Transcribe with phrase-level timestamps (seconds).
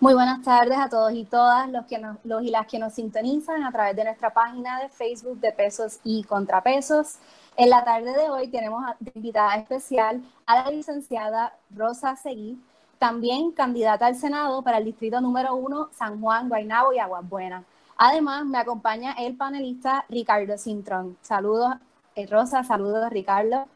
[0.00, 3.62] Muy buenas tardes a todos y todas los, que los y las que nos sintonizan
[3.64, 7.16] a través de nuestra página de Facebook de Pesos y Contrapesos.
[7.54, 12.58] En la tarde de hoy tenemos de invitada especial a la licenciada Rosa Seguí,
[12.98, 17.66] también candidata al Senado para el distrito número uno, San Juan, Guaynabo y Aguas Buenas.
[17.98, 21.18] Además, me acompaña el panelista Ricardo Cintrón.
[21.20, 21.74] Saludos,
[22.14, 23.66] eh, Rosa, saludos, Ricardo.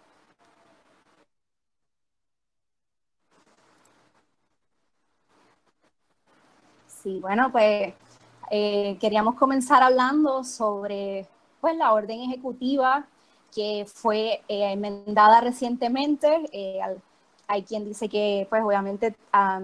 [7.04, 7.92] Sí, bueno, pues
[8.50, 11.26] eh, queríamos comenzar hablando sobre
[11.60, 13.06] pues, la orden ejecutiva
[13.54, 16.48] que fue eh, enmendada recientemente.
[16.50, 16.80] Eh,
[17.46, 19.60] hay quien dice que, pues obviamente, ah,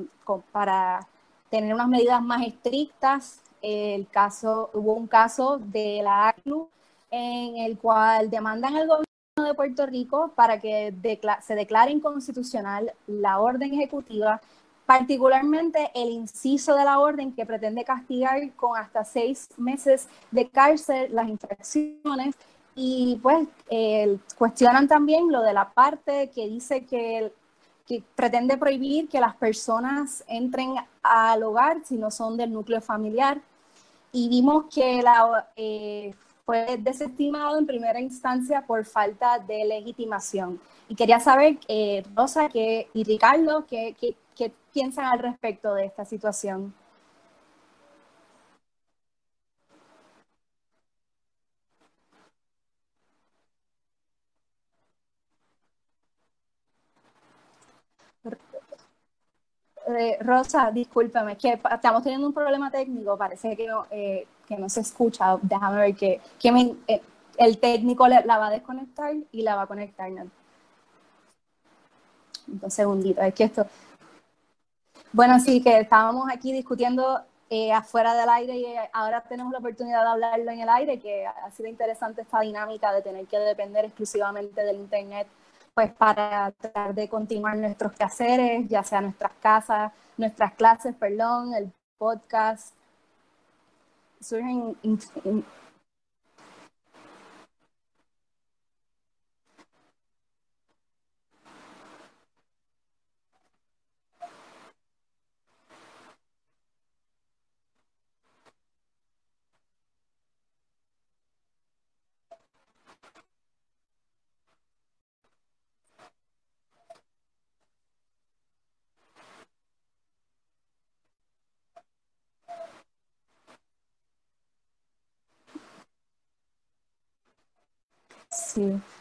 [0.53, 1.01] para
[1.49, 6.69] tener unas medidas más estrictas, el caso, hubo un caso de la ACLU
[7.11, 9.07] en el cual demandan al gobierno
[9.49, 10.95] de Puerto Rico para que
[11.43, 14.43] se declare inconstitucional la orden ejecutiva
[14.91, 21.15] particularmente el inciso de la orden que pretende castigar con hasta seis meses de cárcel
[21.15, 22.35] las infracciones
[22.74, 23.47] y pues
[24.37, 27.32] cuestionan también lo de la parte que dice que,
[28.16, 33.41] pretende prohibir que las personas entren al hogar si no son del núcleo familiar
[34.10, 35.04] y vimos que
[35.54, 40.60] eh, fue desestimado en primera instancia por falta de legitimación.
[40.88, 43.95] Y quería saber, eh, Rosa que, y Ricardo, ¿qué,
[44.73, 46.74] piensan al respecto de esta situación?
[59.88, 64.69] Eh, Rosa, discúlpame, que estamos teniendo un problema técnico, parece que no, eh, que no
[64.69, 65.37] se escucha.
[65.43, 66.21] Déjame ver que,
[66.88, 67.03] eh,
[67.38, 70.10] el técnico la va a desconectar y la va a conectar.
[70.10, 70.31] ¿no?
[72.62, 73.66] Un segundito, es que esto,
[75.12, 79.59] bueno, sí, que estábamos aquí discutiendo eh, afuera del aire y eh, ahora tenemos la
[79.59, 83.38] oportunidad de hablarlo en el aire, que ha sido interesante esta dinámica de tener que
[83.38, 85.26] depender exclusivamente del Internet,
[85.75, 91.72] pues para tratar de continuar nuestros quehaceres, ya sea nuestras casas, nuestras clases, perdón, el
[91.99, 92.72] podcast.
[94.20, 94.76] Surgen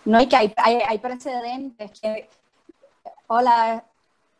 [0.05, 2.29] No, hay que hay, hay, precedentes que,
[3.27, 3.83] hola,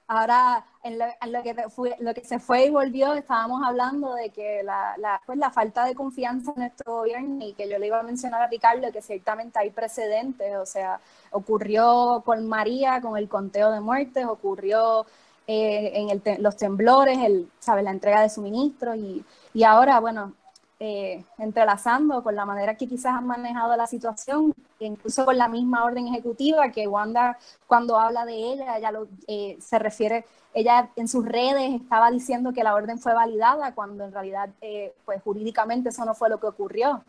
[0.08, 1.56] ahora en lo, que
[2.00, 5.86] lo que se fue y volvió, estábamos hablando de que la, la, pues la falta
[5.86, 9.02] de confianza en nuestro gobierno y que yo le iba a mencionar a Ricardo que
[9.02, 11.00] ciertamente hay precedentes, o sea,
[11.32, 15.06] ocurrió con María, con el conteo de muertes, ocurrió
[15.48, 17.84] eh, en el los temblores, el, ¿sabes?
[17.84, 20.34] la entrega de suministros y, y ahora, bueno,
[20.82, 25.84] eh, entrelazando con la manera que quizás han manejado la situación, incluso con la misma
[25.84, 28.94] orden ejecutiva, que Wanda cuando habla de ella, ella
[29.28, 34.06] eh, se refiere, ella en sus redes estaba diciendo que la orden fue validada, cuando
[34.06, 37.04] en realidad, eh, pues jurídicamente eso no fue lo que ocurrió.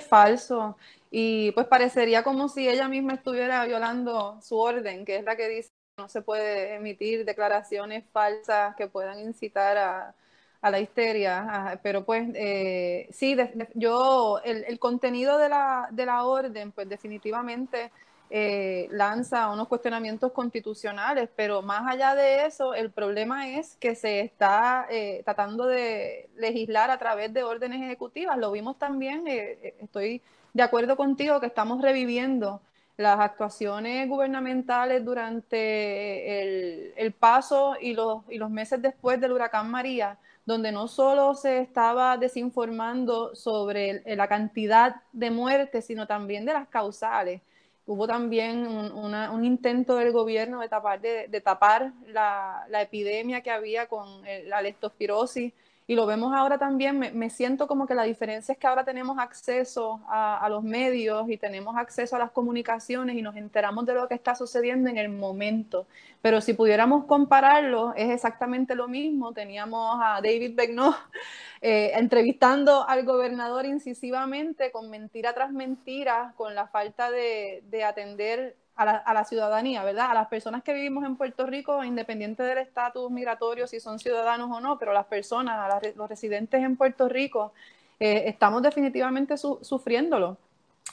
[0.00, 0.78] falso
[1.10, 5.48] y pues parecería como si ella misma estuviera violando su orden, que es la que
[5.48, 10.14] dice no se puede emitir declaraciones falsas que puedan incitar a,
[10.64, 13.36] a la histeria, pero pues eh, sí,
[13.74, 17.92] yo, el, contenido de la, de la orden, pues definitivamente
[18.30, 24.20] eh, lanza unos cuestionamientos constitucionales, pero más allá de eso, el problema es que se
[24.20, 28.38] está eh, tratando de legislar a través de órdenes ejecutivas.
[28.38, 30.22] Lo vimos también, estoy
[30.54, 32.62] de acuerdo contigo que estamos reviviendo
[32.96, 39.70] las actuaciones gubernamentales durante el, el paso y los, y los meses después del huracán
[39.70, 46.52] María donde no solo se estaba desinformando sobre la cantidad de muertes, sino también de
[46.52, 47.40] las causales.
[47.86, 53.88] Hubo también un, intento del gobierno de tapar, de, tapar la, la, epidemia que había
[53.88, 55.52] con la leptospirosis
[55.86, 59.18] y lo vemos ahora también, me, siento como que la diferencia es que ahora tenemos
[59.18, 64.08] acceso a, los medios y tenemos acceso a las comunicaciones y nos enteramos de lo
[64.08, 65.86] que está sucediendo en el momento.
[66.22, 69.34] Pero si pudiéramos compararlo, es exactamente lo mismo.
[69.34, 70.94] Teníamos a David Begnaud
[71.60, 79.14] eh, entrevistando al gobernador incisivamente con mentira tras mentira, con la falta de atender a
[79.14, 80.10] la, ciudadanía, ¿verdad?
[80.10, 84.50] A las personas que vivimos en Puerto Rico, independiente del estatus migratorio, si son ciudadanos
[84.50, 87.52] o no, pero las personas, los residentes en Puerto Rico,
[88.00, 90.36] eh, estamos definitivamente sufriéndolo.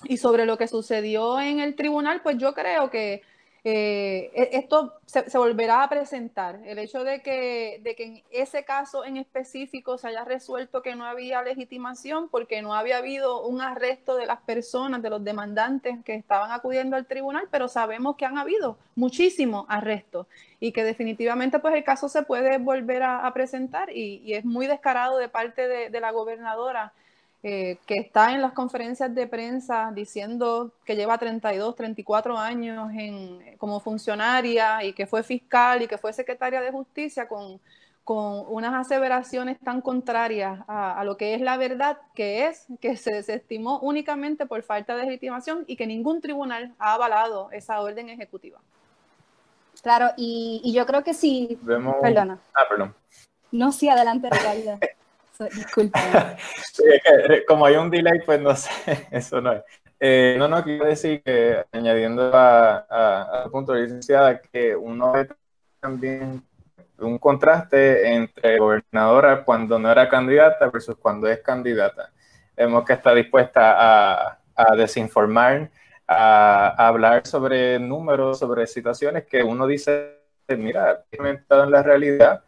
[0.05, 3.23] Y sobre lo que sucedió en el tribunal, pues yo creo que
[3.63, 6.59] eh, e-, esto se, volverá a presentar.
[6.65, 10.95] El hecho de que, de que en ese caso en específico se haya resuelto que
[10.95, 15.97] no había legitimación porque no había habido un arresto de las personas, de los demandantes
[16.03, 20.27] que estaban acudiendo al tribunal, pero sabemos que han habido muchísimos arrestos
[20.59, 25.17] y que definitivamente pues el caso se puede volver a, presentar y, es muy descarado
[25.17, 26.93] de parte de la gobernadora
[27.43, 33.57] eh, que está en las conferencias de prensa diciendo que lleva 32, 34 años en,
[33.57, 37.59] como funcionaria y que fue fiscal y que fue secretaria de justicia con,
[38.03, 43.11] con unas aseveraciones tan contrarias a, lo que es la verdad, que es que se
[43.11, 48.59] desestimó únicamente por falta de legitimación y que ningún tribunal ha avalado esa orden ejecutiva.
[49.81, 51.59] Claro, y, yo creo que sí.
[51.65, 52.39] Perdona.
[52.53, 52.93] Ah, perdón.
[53.51, 54.79] No, sí, adelante, Ricardo.
[55.49, 56.37] Disculpa.
[56.83, 58.69] Eh, como hay un delay, pues no sé,
[59.11, 59.63] eso no es.
[59.99, 65.29] Eh, no, no, quiero decir que añadiendo a, punto de licenciada, que uno ve
[65.79, 66.43] también
[66.97, 72.11] un contraste entre gobernadora cuando no era candidata versus cuando es candidata.
[72.55, 75.69] Vemos que está dispuesta a, a desinformar,
[76.07, 80.19] a, hablar sobre números, sobre situaciones que uno dice,
[80.57, 82.43] mira, implementado en la realidad,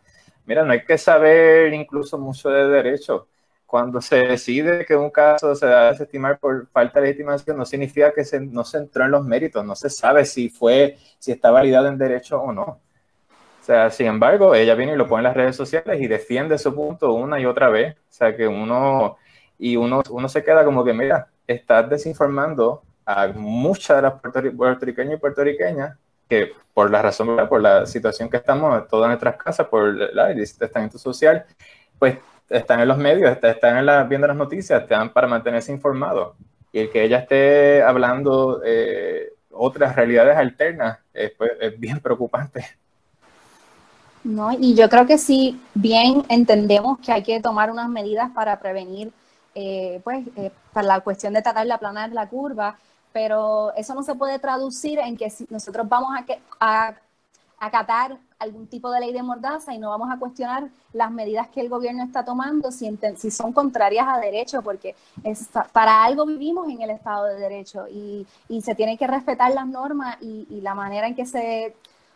[0.45, 3.27] Mira, no hay que saber incluso mucho de derecho.
[3.65, 7.65] Cuando se decide que un caso se da a desestimar por falta de legitimación, no
[7.65, 11.31] significa que se, no se entró en los méritos, no se sabe si fue, si
[11.31, 12.63] está validado en derecho o no.
[12.63, 16.57] O sea, sin embargo, ella viene y lo pone en las redes sociales y defiende
[16.57, 17.95] su punto una y otra vez.
[17.95, 19.17] O sea, que uno,
[19.57, 25.15] y uno, uno se queda como que, mira, estás desinformando a muchas de las puertorriqueños
[25.15, 25.97] y puertorriqueñas
[26.29, 30.97] que por la razón, por la situación que estamos, todas nuestras casas, por el distanciamiento
[30.97, 31.45] social,
[31.99, 32.17] pues
[32.49, 36.35] están en los medios, están en la, viendo las noticias, están para mantenerse informados.
[36.71, 40.97] Y el que ella esté hablando eh, otras realidades alternas
[41.37, 42.65] pues, es bien preocupante.
[44.23, 48.57] No, y yo creo que sí, bien entendemos que hay que tomar unas medidas para
[48.57, 49.11] prevenir,
[49.53, 52.77] eh, pues, eh, para la cuestión de tratar de aplanar la curva,
[53.13, 56.25] pero eso no se puede traducir en que si nosotros vamos a,
[56.59, 56.95] a,
[57.59, 61.61] acatar algún tipo de ley de mordaza y no vamos a cuestionar las medidas que
[61.61, 64.95] el gobierno está tomando si, si son contrarias a derecho, porque
[65.71, 68.27] para algo vivimos en el Estado de Derecho y,
[68.61, 71.73] se tienen que respetar las normas y, y, la manera en que se,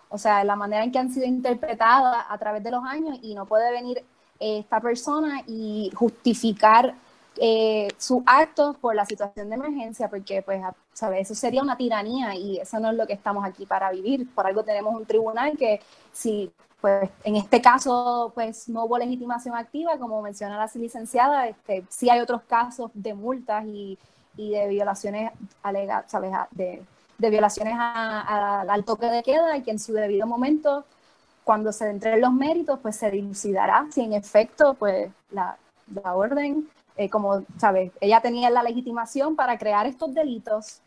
[0.09, 3.33] o sea, la manera en que han sido interpretadas a través de los años y
[3.33, 4.03] no puede venir
[4.39, 6.93] esta persona y justificar
[7.39, 10.61] eh, sus actos por la situación de emergencia, porque pues,
[10.93, 11.21] ¿sabes?
[11.21, 14.27] Eso sería una tiranía y eso no es lo que estamos aquí para vivir.
[14.33, 15.79] Por algo tenemos un tribunal que
[16.11, 16.51] si,
[16.81, 22.09] pues, en este caso, pues, no hubo legitimación activa, como menciona la licenciada, este, sí
[22.09, 23.97] hay otros casos de multas y,
[24.35, 25.31] y de violaciones
[25.63, 26.31] alegadas, ¿sabes?
[26.51, 26.83] De,
[27.17, 30.85] de violaciones al toque de queda y que en su debido momento,
[31.43, 35.57] cuando se entre los méritos, pues se dilucidará si en efecto, pues, la
[36.13, 36.67] orden
[36.97, 37.91] eh, como, ¿sabes?
[38.01, 40.81] Ella tenía la legitimación para crear estos delitos.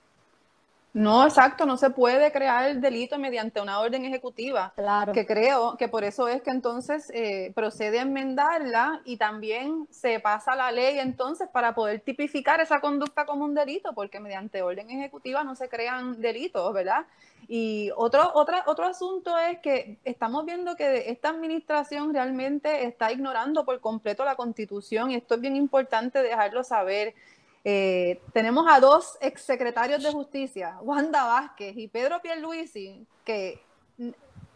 [0.92, 4.72] No, exacto, no se puede crear el delito mediante una orden ejecutiva.
[4.74, 5.12] Claro.
[5.12, 10.18] Que creo que por eso es que entonces eh, procede a enmendarla y también se
[10.18, 14.90] pasa la ley entonces para poder tipificar esa conducta como un delito, porque mediante orden
[14.90, 17.06] ejecutiva no se crean delitos, ¿verdad?
[17.46, 23.64] Y otro, otra, otro asunto es que estamos viendo que esta administración realmente está ignorando
[23.64, 27.14] por completo la constitución y esto es bien importante dejarlo saber.
[27.62, 33.60] Eh, tenemos a dos exsecretarios de justicia, Wanda Vázquez y Pedro Pierluisi, que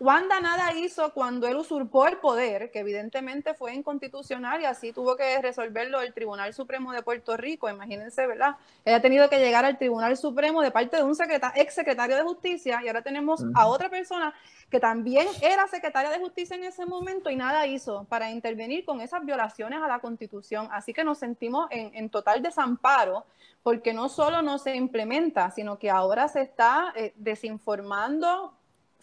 [0.05, 5.17] Wanda nada hizo cuando él usurpó el poder, que evidentemente fue inconstitucional y así tuvo
[5.17, 7.71] que resolverlo el Tribunal Supremo de Puerto Rico.
[7.71, 8.57] Imagínense, ¿verdad?
[8.85, 11.17] Él ha tenido que llegar al Tribunal Supremo de parte de un
[11.55, 14.35] ex secretario de Justicia y ahora tenemos a otra persona
[14.69, 19.01] que también era secretaria de Justicia en ese momento y nada hizo para intervenir con
[19.01, 20.69] esas violaciones a la Constitución.
[20.71, 23.25] Así que nos sentimos en, total desamparo
[23.63, 28.53] porque no solo no se implementa, sino que ahora se está eh, desinformando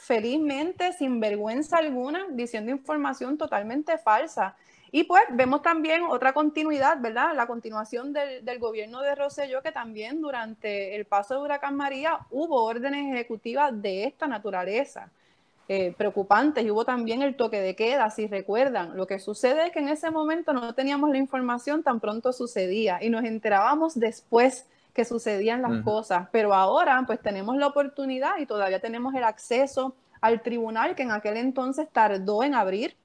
[0.01, 4.55] felizmente, sin vergüenza alguna, diciendo información totalmente falsa.
[4.91, 7.35] Y pues vemos también otra continuidad, ¿verdad?
[7.35, 12.63] La continuación del, gobierno de Rosselló, que también durante el paso de Huracán María hubo
[12.63, 15.11] órdenes ejecutivas de esta naturaleza.
[15.69, 18.97] Eh, preocupantes y hubo también el toque de queda, si recuerdan.
[18.97, 22.97] Lo que sucede es que en ese momento no teníamos la información tan pronto sucedía
[23.01, 28.45] y nos enterábamos después que sucedían las cosas, pero ahora pues tenemos la oportunidad y
[28.45, 32.95] todavía tenemos el acceso al tribunal que en aquel entonces tardó en abrir,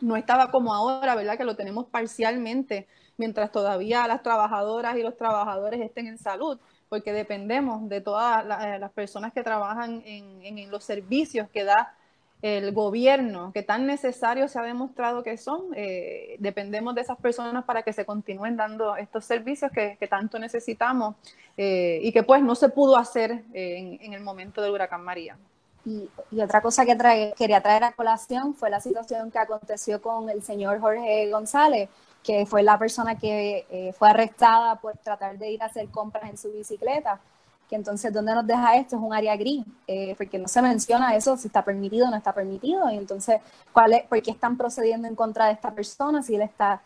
[0.00, 1.36] no estaba como ahora, ¿verdad?
[1.36, 6.58] Que lo tenemos parcialmente, mientras todavía las trabajadoras y los trabajadores estén en salud,
[6.88, 11.94] porque dependemos de todas eh, las personas que trabajan en, los servicios que da
[12.40, 17.64] el gobierno, que tan necesarios se ha demostrado que son, eh, dependemos de esas personas
[17.64, 21.16] para que se continúen dando estos servicios que, tanto necesitamos
[21.56, 25.36] eh, y que pues no se pudo hacer en, el momento del huracán María.
[25.84, 26.08] Y,
[26.40, 30.80] otra cosa que quería traer a colación fue la situación que aconteció con el señor
[30.80, 31.88] Jorge González,
[32.22, 36.30] que fue la persona que eh, fue arrestada por tratar de ir a hacer compras
[36.30, 37.20] en su bicicleta.
[37.68, 38.96] Que entonces, ¿dónde nos deja esto?
[38.96, 42.16] Es un área gris, eh, porque no se menciona eso, si está permitido o no
[42.16, 42.90] está permitido.
[42.90, 43.40] Y entonces,
[43.72, 46.82] ¿cuál es, ¿por qué están procediendo en contra de esta persona si él está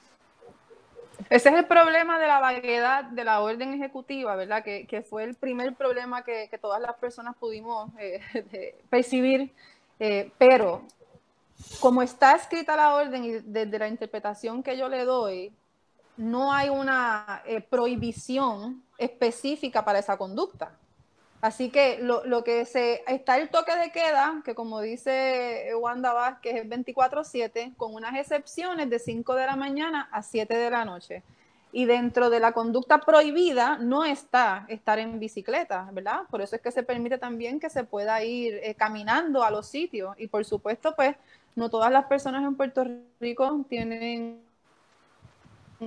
[1.31, 4.65] ese es el problema de la vaguedad de la orden ejecutiva, ¿verdad?
[4.65, 9.53] Que, que fue el primer problema que, que todas las personas pudimos eh, percibir.
[10.37, 10.83] pero
[11.81, 15.53] como está escrita la orden y desde la interpretación que yo le doy,
[16.17, 20.73] no hay una eh, prohibición específica para esa conducta.
[21.43, 26.55] Así que lo, que se está el toque de queda, que como dice Wanda Vázquez
[26.55, 31.25] es 24/7, con unas excepciones de 5 de la mañana a 7 de la noche.
[31.73, 36.21] Y dentro de la conducta prohibida no está estar en bicicleta, ¿verdad?
[36.31, 39.67] Por eso es que se permite también que se pueda ir eh, caminando a los
[39.67, 40.15] sitios.
[40.19, 41.17] Y por supuesto, pues
[41.57, 42.87] no todas las personas en Puerto
[43.19, 44.43] Rico tienen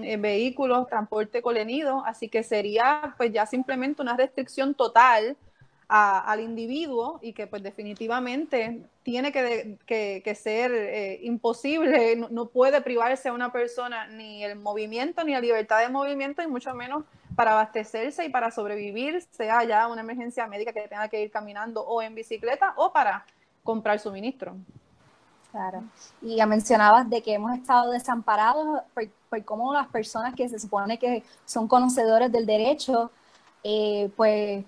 [0.02, 5.38] vehículos, transporte colenido, así que sería pues ya simplemente una restricción total
[5.88, 13.34] al individuo y que pues definitivamente tiene que, ser eh, imposible, no, puede privarse a
[13.34, 17.04] una persona ni el movimiento ni la libertad de movimiento y mucho menos
[17.36, 21.82] para abastecerse y para sobrevivir, sea ya una emergencia médica que tenga que ir caminando
[21.82, 23.26] o en bicicleta o para
[23.64, 24.56] comprar suministro.
[25.56, 25.86] Claro.
[26.22, 31.00] Y ya mencionabas de que hemos estado desamparados por, cómo las personas que se supone
[31.00, 33.10] que son conocedores del derecho,
[33.64, 34.66] eh, pues,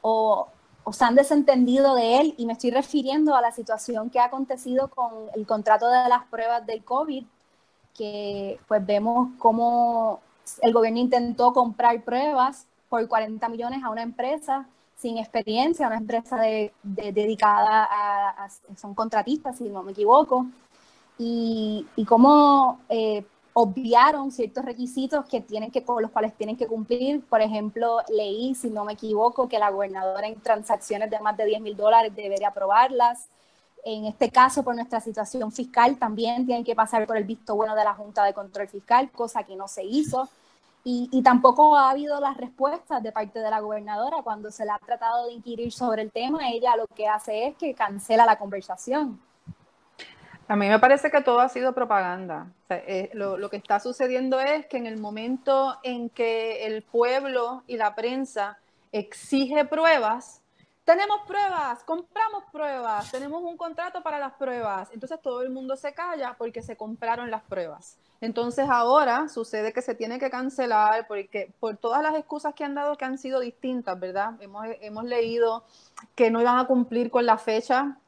[0.00, 0.48] o,
[0.90, 4.88] se han desentendido de él, y me estoy refiriendo a la situación que ha acontecido
[4.88, 7.24] con el contrato de las pruebas del COVID,
[7.94, 10.20] que pues vemos cómo
[10.60, 16.36] el gobierno intentó comprar pruebas por 40 millones a una empresa sin experiencia, una empresa
[16.38, 20.46] de, dedicada a, son contratistas, si no me equivoco,
[21.18, 23.24] y, y cómo eh,
[23.58, 27.22] obviaron ciertos requisitos que tienen que, con los cuales tienen que cumplir.
[27.22, 31.46] Por ejemplo, leí, si no me equivoco, que la gobernadora en transacciones de más de
[31.46, 33.28] 10 mil dólares debería aprobarlas.
[33.82, 37.74] En este caso, por nuestra situación fiscal, también tienen que pasar por el visto bueno
[37.74, 40.28] de la Junta de Control Fiscal, cosa que no se hizo.
[40.88, 44.78] Y, tampoco ha habido las respuestas de parte de la gobernadora cuando se le ha
[44.78, 46.48] tratado de inquirir sobre el tema.
[46.48, 49.20] Ella lo que hace es que cancela la conversación.
[50.46, 52.52] A mí me parece que todo ha sido propaganda.
[52.68, 57.64] Eh, lo, lo, que está sucediendo es que en el momento en que el pueblo
[57.66, 58.56] y la prensa
[58.92, 60.40] exige pruebas,
[60.86, 64.88] tenemos pruebas, compramos pruebas, tenemos un contrato para las pruebas.
[64.92, 67.98] Entonces todo el mundo se calla porque se compraron las pruebas.
[68.20, 72.76] Entonces ahora sucede que se tiene que cancelar porque por todas las excusas que han
[72.76, 74.40] dado que han sido distintas, ¿verdad?
[74.40, 75.64] Hemos, hemos leído
[76.14, 77.98] que no iban a cumplir con la fecha.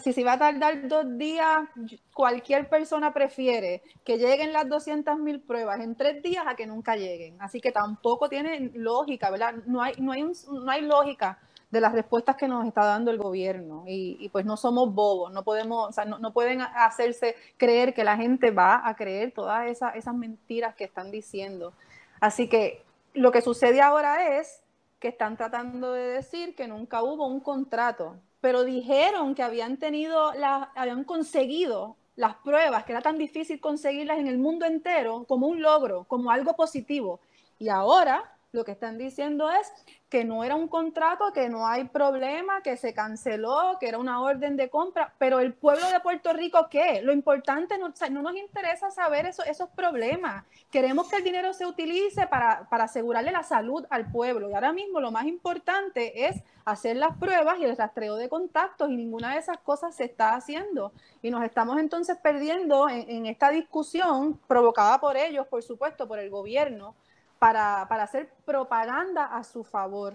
[0.00, 1.68] si se va a tardar dos días,
[2.14, 6.96] cualquier persona prefiere que lleguen las 200 mil pruebas en tres días a que nunca
[6.96, 7.36] lleguen.
[7.38, 9.56] Así que tampoco tiene lógica, ¿verdad?
[9.66, 11.38] No hay, no hay, no hay lógica
[11.70, 13.84] de las respuestas que nos está dando el gobierno.
[13.86, 18.16] Y, pues no somos bobos, no podemos, o sea, no, pueden hacerse creer que la
[18.16, 21.72] gente va a creer todas esas, esas mentiras que están diciendo.
[22.20, 22.82] Así que
[23.14, 24.62] lo que sucede ahora es
[24.98, 30.32] que están tratando de decir que nunca hubo un contrato, pero dijeron que habían tenido,
[30.34, 35.46] la, habían conseguido las pruebas, que era tan difícil conseguirlas en el mundo entero como
[35.46, 37.20] un logro, como algo positivo.
[37.60, 39.70] Y ahora lo que están diciendo es
[40.08, 44.22] que no era un contrato, que no hay problema, que se canceló, que era una
[44.22, 47.02] orden de compra, pero el pueblo de Puerto Rico, ¿qué?
[47.02, 50.46] Lo importante, no, no nos interesa saber eso, esos problemas.
[50.70, 54.48] Queremos que el dinero se utilice para, asegurarle la salud al pueblo.
[54.48, 58.88] Y ahora mismo lo más importante es hacer las pruebas y el rastreo de contactos
[58.88, 60.92] y ninguna de esas cosas se está haciendo.
[61.20, 66.18] Y nos estamos entonces perdiendo en, en esta discusión provocada por ellos, por supuesto, por
[66.18, 66.94] el gobierno
[67.38, 70.14] para, hacer propaganda a su favor.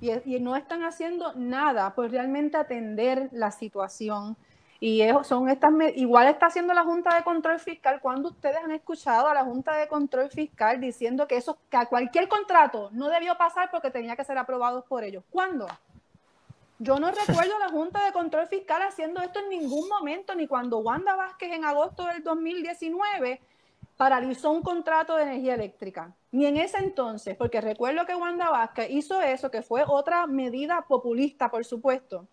[0.00, 4.36] Y, no están haciendo nada por realmente atender la situación.
[4.80, 8.00] Y son estas, igual está haciendo la Junta de Control Fiscal.
[8.00, 12.26] cuando ustedes han escuchado a la Junta de Control Fiscal diciendo que eso, que cualquier
[12.26, 15.22] contrato no debió pasar porque tenía que ser aprobado por ellos?
[15.30, 15.68] ¿Cuándo?
[16.80, 20.48] Yo no recuerdo a la Junta de Control Fiscal haciendo esto en ningún momento, ni
[20.48, 23.40] cuando Wanda Vázquez en agosto del 2019
[23.96, 28.90] paralizó un contrato de energía eléctrica, ni en ese entonces, porque recuerdo que Wanda Vázquez
[28.90, 32.26] hizo eso, que fue otra medida populista, por supuesto,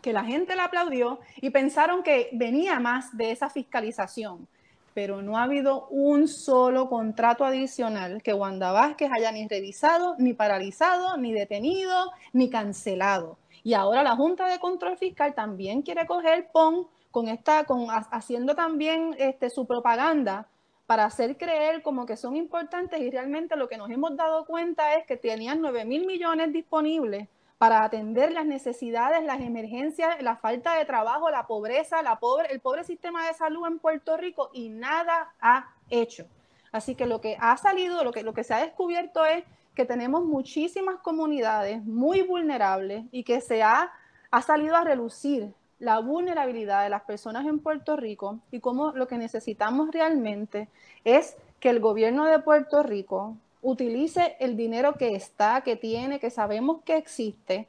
[0.00, 4.48] que la gente la aplaudió y pensaron que venía más de esa fiscalización.
[4.94, 10.34] Pero no ha habido un solo contrato adicional que Wanda Vázquez haya ni revisado, ni
[10.34, 13.38] paralizado, ni detenido, ni cancelado.
[13.64, 18.54] Y ahora la Junta de Control Fiscal también quiere coger PON con esta, con haciendo
[18.54, 20.48] también este, su propaganda
[20.92, 24.94] para hacer creer como que son importantes y realmente lo que nos hemos dado cuenta
[24.96, 30.76] es que tenían 9 mil millones disponibles para atender las necesidades, las emergencias, la falta
[30.76, 34.68] de trabajo, la pobreza, la pobre, el pobre sistema de salud en Puerto Rico y
[34.68, 36.26] nada ha hecho.
[36.72, 39.44] Así que lo que ha salido, lo que, lo que se ha descubierto es
[39.74, 43.90] que tenemos muchísimas comunidades muy vulnerables y que se ha,
[44.30, 49.08] ha salido a relucir la vulnerabilidad de las personas en Puerto Rico y cómo lo
[49.08, 50.68] que necesitamos realmente
[51.02, 56.30] es que el gobierno de Puerto Rico utilice el dinero que está, que tiene, que
[56.30, 57.66] sabemos que existe,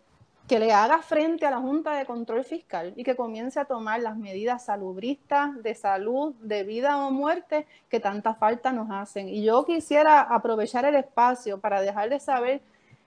[0.48, 4.00] que le haga frente a la Junta de Control Fiscal y que comience a tomar
[4.00, 9.28] las medidas salubristas de salud, de vida o muerte que tanta falta nos hacen.
[9.28, 12.62] Y yo quisiera aprovechar el espacio para dejarles saber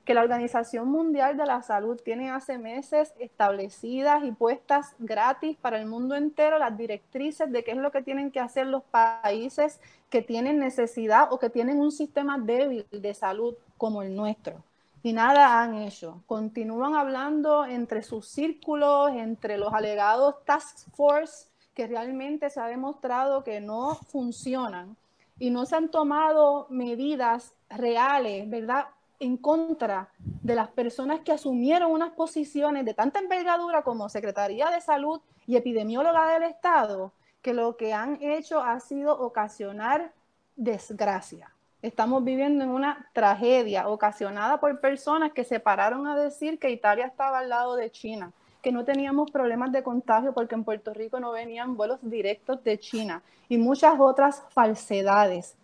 [0.07, 5.81] que la Organización Mundial de la Salud tiene hace meses establecidas y puestas gratis para
[5.81, 9.81] el mundo entero las directrices de qué es lo que tienen que hacer los países
[10.09, 14.63] que tienen necesidad o que tienen un sistema débil de salud como el nuestro.
[15.03, 16.23] Y nada han hecho.
[16.27, 23.43] Continúan hablando entre sus círculos, entre los alegados task force, que realmente se ha demostrado
[23.43, 24.97] que no funcionan
[25.41, 28.87] y no se han tomado medidas reales, ¿verdad?
[29.19, 34.81] En contra de las personas que asumieron unas posiciones de tanta envergadura como Secretaría de
[34.81, 40.13] Salud y Epidemióloga del Estado, que lo que han hecho ha sido ocasionar
[40.57, 41.53] desgracia.
[41.83, 47.07] Estamos viviendo en una tragedia ocasionada por personas que se pararon a decir que Italia
[47.07, 51.21] estaba al lado de China, que no teníamos problemas de contagio porque en Puerto Rico
[51.21, 55.55] no venían vuelos directos de China y muchas otras falsedades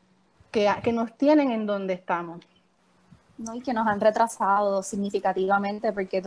[0.52, 2.40] que, que nos tienen en donde estamos.
[3.42, 3.54] ¿No?
[3.54, 6.22] y que nos han retrasado significativamente porque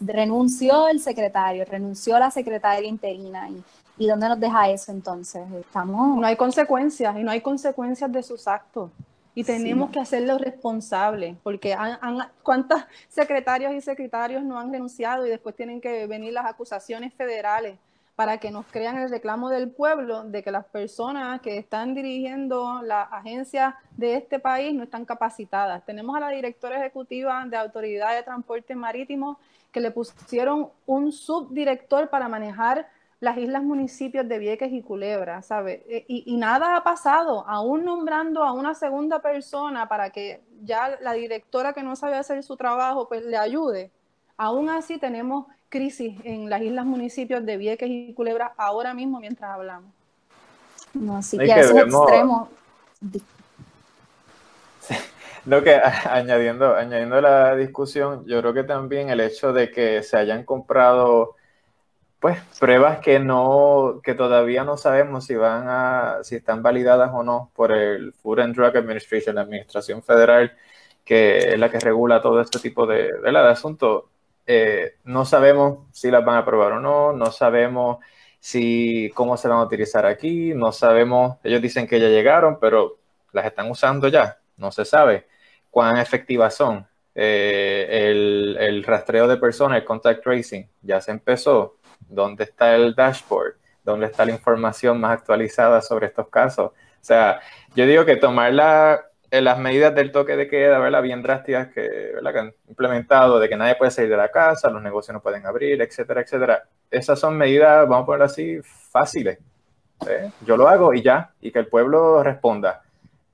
[0.00, 3.62] renunció el secretario, renunció la secretaria interina y,
[3.98, 5.42] y ¿dónde nos deja eso entonces?
[5.52, 6.18] Estamos...
[6.18, 8.90] No hay consecuencias y no hay consecuencias de sus actos
[9.34, 11.98] y tenemos que hacerlos responsables porque han,
[12.42, 17.76] ¿cuántos secretarios y secretarios no han renunciado y después tienen que venir las acusaciones federales?
[18.16, 22.80] Para que nos crean el reclamo del pueblo de que las personas que están dirigiendo
[22.82, 25.84] la agencia de este país no están capacitadas.
[25.84, 29.38] Tenemos a la directora ejecutiva de Autoridad de Transporte Marítimo
[29.72, 35.84] que le pusieron un subdirector para manejar las islas municipios de Vieques y Culebra, ¿sabe?
[35.88, 40.98] E, y, y, nada ha pasado, aún nombrando a una segunda persona para que ya
[41.00, 43.90] la directora que no sabe hacer su trabajo, pues le ayude.
[44.36, 49.50] Aún así tenemos crisis en las islas municipios de Vieques y Culebra ahora mismo mientras
[49.50, 49.90] hablamos.
[50.94, 52.48] No, sí que, a esos extremos.
[55.44, 60.16] Lo que añadiendo, añadiendo la discusión, yo creo que también el hecho de que se
[60.16, 61.34] hayan comprado
[62.24, 67.22] pues pruebas que no, que todavía no sabemos si van a, si están validadas o
[67.22, 70.56] no por el Food and Drug Administration, la Administración Federal,
[71.04, 74.04] que es la que regula todo este tipo de, de, de asuntos
[74.46, 77.98] eh, no sabemos si las van a aprobar o no, no sabemos
[78.40, 82.98] si cómo se van a utilizar aquí, no sabemos, ellos dicen que ya llegaron, pero
[83.32, 85.26] las están usando ya, no se sabe
[85.70, 86.86] cuán efectivas son.
[87.16, 91.76] Eh, el, el, rastreo de personas, el contact tracing, ya se empezó.
[92.08, 93.54] ¿Dónde está el dashboard?
[93.82, 96.66] ¿Dónde está la información más actualizada sobre estos casos?
[96.66, 97.40] O sea,
[97.74, 101.02] yo digo que tomar la, eh, las medidas del toque de queda, ¿verdad?
[101.02, 105.14] Bien drásticas que, han implementado, de que nadie puede salir de la casa, los negocios
[105.14, 106.64] no pueden abrir, etcétera, etcétera.
[106.90, 109.38] Esas son medidas, vamos a ponerlo así, fáciles.
[110.08, 110.30] ¿eh?
[110.46, 112.82] Yo lo hago y ya, y que el pueblo responda.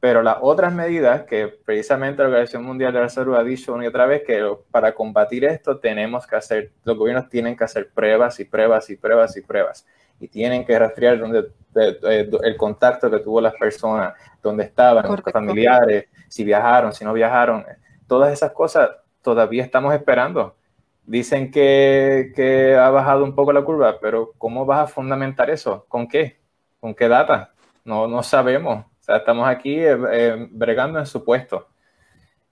[0.01, 3.85] Pero las otras medidas que precisamente la Organización Mundial de la Salud ha dicho una
[3.85, 7.91] y otra vez que para combatir esto tenemos que hacer, los gobiernos tienen que hacer
[7.91, 9.87] pruebas y pruebas y pruebas y pruebas
[10.21, 16.07] y tienen que rastrear donde, el contacto que tuvo las personas, dónde estaban, los familiares,
[16.29, 17.65] si viajaron, si no viajaron.
[18.07, 18.91] Todas esas cosas
[19.23, 20.57] todavía estamos esperando.
[21.05, 25.85] dicen que, que, ha bajado un poco la curva, pero ¿cómo vas a fundamentar eso?
[25.89, 26.41] ¿Con qué?
[26.79, 27.53] ¿Con qué data?
[27.85, 28.85] No, no sabemos.
[28.85, 31.69] O sea, estamos aquí eh, eh, bregando en supuesto.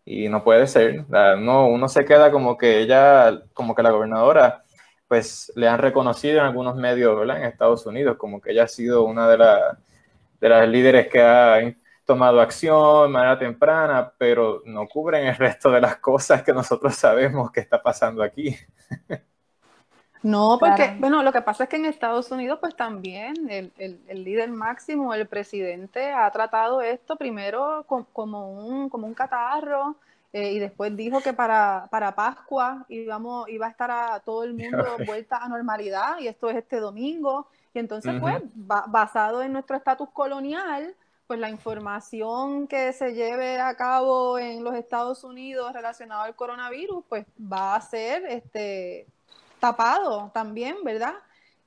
[0.04, 1.04] Y no puede ser.
[1.38, 4.62] No, uno se queda como que ella, como que la gobernadora,
[5.06, 7.38] pues le han reconocido en algunos medios ¿verdad?
[7.38, 9.36] en Estados Unidos, como que ella ha sido una de,
[10.40, 11.60] de las líderes que ha
[12.04, 16.94] tomado acción de manera temprana, pero no cubren el resto de las cosas que nosotros
[16.94, 18.56] sabemos que está pasando aquí.
[20.22, 24.24] No, porque, bueno, lo que pasa es que en Estados Unidos, pues también el, el,
[24.24, 29.96] líder máximo, el presidente, ha tratado esto primero como, un, como un catarro
[30.32, 34.54] eh, y después dijo que para, para Pascua íbamos, iba a estar a todo el
[34.54, 37.48] mundo vuelta a normalidad y esto es este domingo.
[37.74, 40.94] Y entonces, pues, basado en nuestro estatus colonial,
[41.26, 47.04] pues la información que se lleve a cabo en los Estados Unidos relacionado al coronavirus,
[47.06, 49.06] pues va a ser este,
[49.60, 51.14] tapado también, ¿verdad?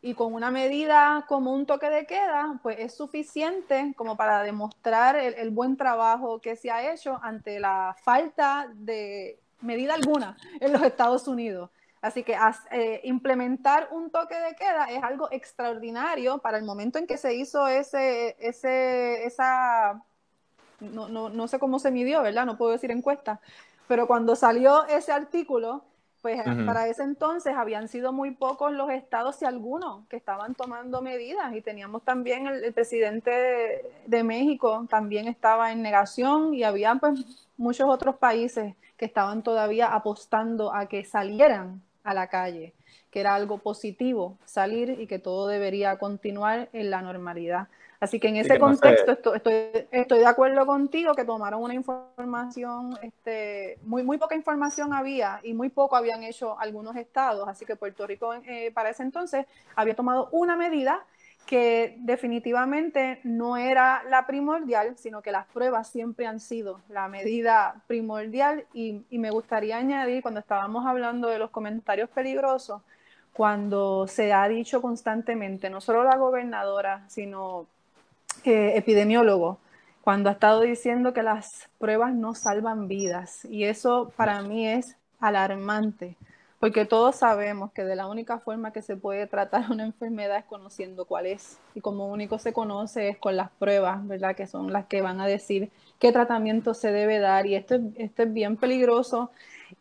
[0.02, 5.16] Y con una medida como un toque de queda, pues es suficiente como para demostrar
[5.16, 10.82] el buen trabajo que se ha hecho ante la falta de medida alguna en los
[10.82, 11.70] Estados Unidos.
[12.02, 12.36] Así que
[12.72, 17.36] eh, implementar un toque de queda es algo extraordinario para el momento en que se
[17.36, 20.02] hizo ese, ese, esa,
[20.80, 22.48] no, no, no sé cómo se midió, ¿verdad?
[22.48, 23.40] No puedo decir encuesta,
[23.88, 25.84] pero cuando salió ese artículo,
[26.22, 31.02] pues para ese entonces habían sido muy pocos los estados, si algunos, que estaban tomando
[31.02, 36.94] medidas y teníamos también el, el presidente de, México también estaba en negación y había
[36.96, 42.74] pues muchos otros países que estaban todavía apostando a que salieran a la calle,
[43.10, 47.68] que era algo positivo salir y que todo debería continuar en la normalidad.
[48.02, 49.54] Así que en ese contexto estoy,
[49.92, 55.54] estoy, de acuerdo contigo que tomaron una información, este, muy, muy poca información había y
[55.54, 59.96] muy poco habían hecho algunos estados, así que Puerto Rico eh, para ese entonces había
[59.96, 61.06] tomado una medida
[61.46, 67.82] que definitivamente no era la primordial, sino que las pruebas siempre han sido la medida
[67.88, 72.82] primordial y, me gustaría añadir, cuando estábamos hablando de los comentarios peligrosos,
[73.34, 77.68] cuando se ha dicho constantemente, no solo la gobernadora, sino
[78.44, 79.60] eh, epidemiólogo,
[80.02, 83.46] cuando ha estado diciendo que las pruebas no salvan vidas.
[83.46, 86.18] Y eso para mí es alarmante,
[86.62, 90.46] porque todos sabemos que de la única forma que se puede tratar una enfermedad es
[90.46, 91.58] conociendo cuál es.
[91.74, 94.36] Y como único se conoce es con las pruebas, ¿verdad?
[94.36, 97.48] Que son las que van a decir qué tratamiento se debe dar.
[97.48, 99.32] Y esto, esto es bien peligroso.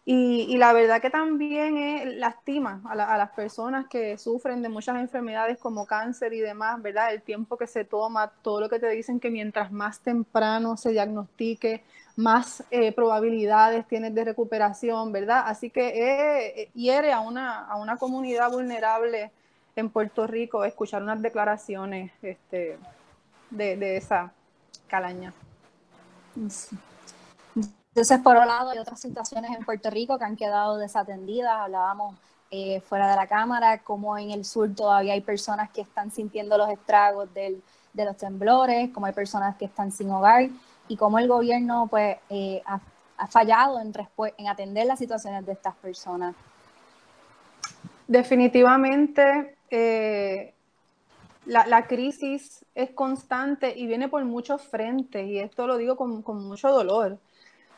[0.06, 4.68] Y, y, la verdad que también es, lastima a, a, las personas que sufren de
[4.68, 7.12] muchas enfermedades como cáncer y demás, ¿verdad?
[7.12, 10.92] El tiempo que se toma, todo lo que te dicen que mientras más temprano se
[10.92, 11.82] diagnostique,
[12.20, 15.44] más eh, probabilidades tienes de recuperación, ¿verdad?
[15.46, 19.32] Así que eh, hiere a una, a una comunidad vulnerable
[19.74, 22.78] en Puerto Rico escuchar unas declaraciones este,
[23.50, 24.32] de, esa
[24.86, 25.32] calaña.
[26.36, 31.52] Entonces, por otro lado, hay otras situaciones en Puerto Rico que han quedado desatendidas.
[31.52, 32.16] Hablábamos
[32.50, 36.58] eh, fuera de la cámara, como en el sur todavía hay personas que están sintiendo
[36.58, 37.62] los estragos del,
[37.94, 40.50] de los temblores, como hay personas que están sin hogar
[40.90, 42.80] y cómo el gobierno pues, eh, ha,
[43.28, 43.92] fallado en,
[44.38, 46.34] en atender las situaciones de estas personas.
[48.08, 50.52] Definitivamente, eh,
[51.46, 56.72] la, crisis es constante y viene por muchos frentes, y esto lo digo con, mucho
[56.72, 57.18] dolor,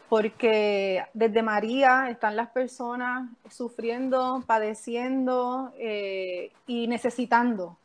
[0.08, 7.76] porque desde María están las personas sufriendo, padeciendo eh, y necesitando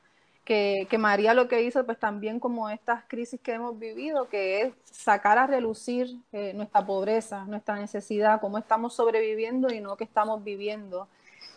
[0.48, 4.74] que, María lo que hizo, pues también como estas crisis que hemos vivido, que es
[4.86, 10.42] sacar a relucir eh, nuestra pobreza, nuestra necesidad, cómo estamos sobreviviendo y no que estamos
[10.46, 11.10] viviendo.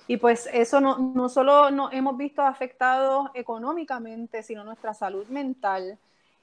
[0.08, 5.96] Y pues eso no, no solo nos hemos visto afectados económicamente, sino nuestra salud mental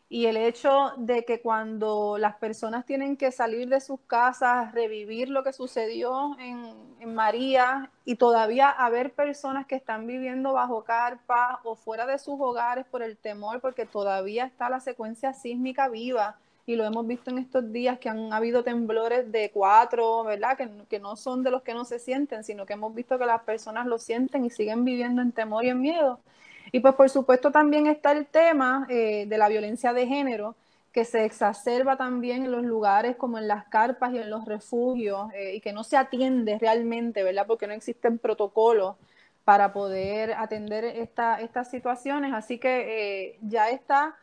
[0.10, 5.30] y el hecho de que cuando las personas tienen que salir de sus casas, revivir
[5.30, 11.76] lo que sucedió en, María y todavía haber personas que están viviendo bajo carpa o
[11.76, 16.76] fuera de sus hogares por el temor, porque todavía está la secuencia sísmica viva y
[16.76, 20.58] lo hemos visto en estos días que han habido temblores de cuatro, ¿verdad?
[20.58, 23.26] Que, que no son de los que no se sienten, sino que hemos visto que
[23.26, 26.20] las personas lo sienten y siguen viviendo en temor y en miedo
[26.72, 30.56] y pues por supuesto también está el tema eh, de la violencia de género,
[30.92, 35.32] que se exacerba también en los lugares como en las carpas y en los refugios,
[35.34, 37.46] eh, y que no se atiende realmente, ¿verdad?
[37.46, 38.96] Porque no existen protocolos
[39.44, 42.34] para poder atender esta, estas situaciones.
[42.34, 44.16] Así que eh, ya está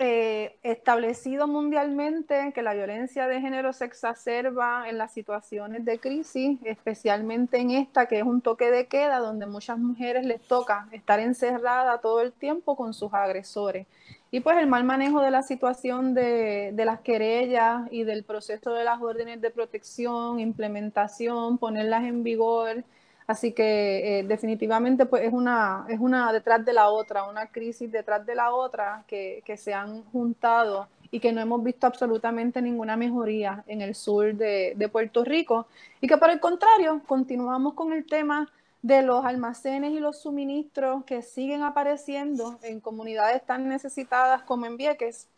[0.00, 6.58] eh, establecido mundialmente que la violencia de género se exacerba en las situaciones de crisis,
[6.64, 11.20] especialmente en esta que es un toque de queda, donde muchas mujeres les toca estar
[11.20, 13.86] encerrada todo el tiempo con sus agresores.
[14.32, 18.72] Y pues el mal manejo de la situación de, de las querellas y del proceso
[18.74, 22.82] de las órdenes de protección, implementación, ponerlas en vigor,
[23.26, 27.90] Así que eh, definitivamente pues es una, es una detrás de la otra, una crisis
[27.90, 32.60] detrás de la otra que, que, se han juntado y que no hemos visto absolutamente
[32.60, 35.66] ninguna mejoría en el sur de, de, Puerto Rico.
[36.02, 38.50] Y que por el contrario continuamos con el tema
[38.82, 44.76] de los almacenes y los suministros que siguen apareciendo en comunidades tan necesitadas como en
[44.76, 45.28] Vieques,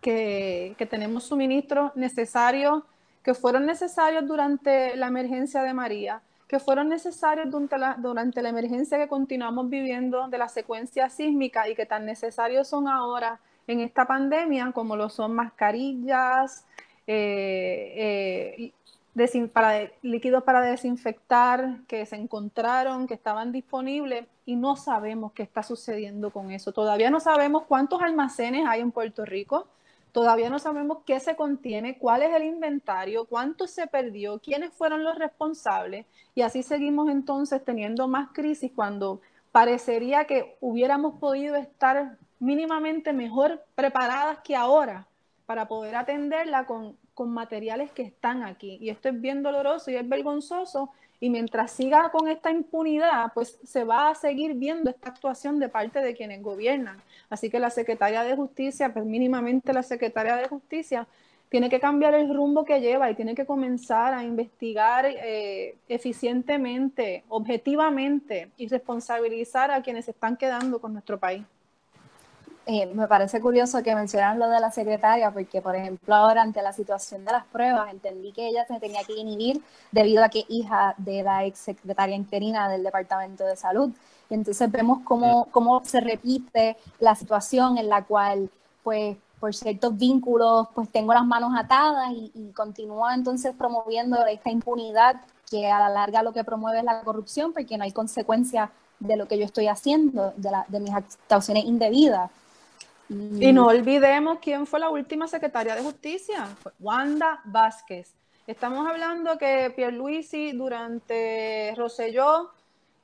[0.00, 2.82] que, que tenemos suministros necesarios,
[3.22, 9.08] que fueron necesarios durante la emergencia de María que fueron necesarios durante la, emergencia que
[9.08, 14.70] continuamos viviendo de la secuencia sísmica y que tan necesarios son ahora en esta pandemia,
[14.72, 16.66] como lo son mascarillas,
[17.06, 18.70] eh,
[19.16, 25.44] eh, para, líquidos para desinfectar que se encontraron, que estaban disponibles y no sabemos qué
[25.44, 26.70] está sucediendo con eso.
[26.72, 29.68] Todavía no sabemos cuántos almacenes hay en Puerto Rico,
[30.12, 35.04] Todavía no sabemos qué se contiene, cuál es el inventario, cuánto se perdió, quiénes fueron
[35.04, 39.22] los responsables y así seguimos entonces teniendo más crisis cuando
[39.52, 45.06] parecería que hubiéramos podido estar mínimamente mejor preparadas que ahora
[45.46, 48.78] para poder atenderla con, con materiales que están aquí.
[48.80, 50.90] Y esto es bien doloroso y es vergonzoso
[51.22, 55.68] y mientras siga con esta impunidad, pues se va a seguir viendo esta actuación de
[55.68, 57.00] parte de quienes gobiernan.
[57.30, 61.06] Así que la secretaria de Justicia, pues mínimamente la secretaria de Justicia,
[61.48, 67.22] tiene que cambiar el rumbo que lleva y tiene que comenzar a investigar eh, eficientemente,
[67.28, 71.44] objetivamente y responsabilizar a quienes se están quedando con nuestro país.
[72.64, 76.62] Eh, me parece curioso que mencionan lo de la secretaria, porque, por ejemplo, ahora ante
[76.62, 80.44] la situación de las pruebas, entendí que ella se tenía que inhibir debido a que
[80.48, 83.90] hija de la ex secretaria interina del Departamento de Salud.
[84.30, 88.48] Y entonces vemos cómo, cómo se repite la situación en la cual,
[88.84, 94.50] pues, por ciertos vínculos, pues tengo las manos atadas y, y continúa entonces promoviendo esta
[94.50, 95.16] impunidad
[95.50, 98.70] que a la larga lo que promueve es la corrupción, porque no hay consecuencia
[99.00, 102.30] de lo que yo estoy haciendo, de, la, de mis actuaciones indebidas.
[103.12, 106.48] Y no olvidemos quién fue la última secretaria de justicia,
[106.80, 108.14] Wanda Vázquez.
[108.46, 112.50] Estamos hablando que Pierluisi durante Roselló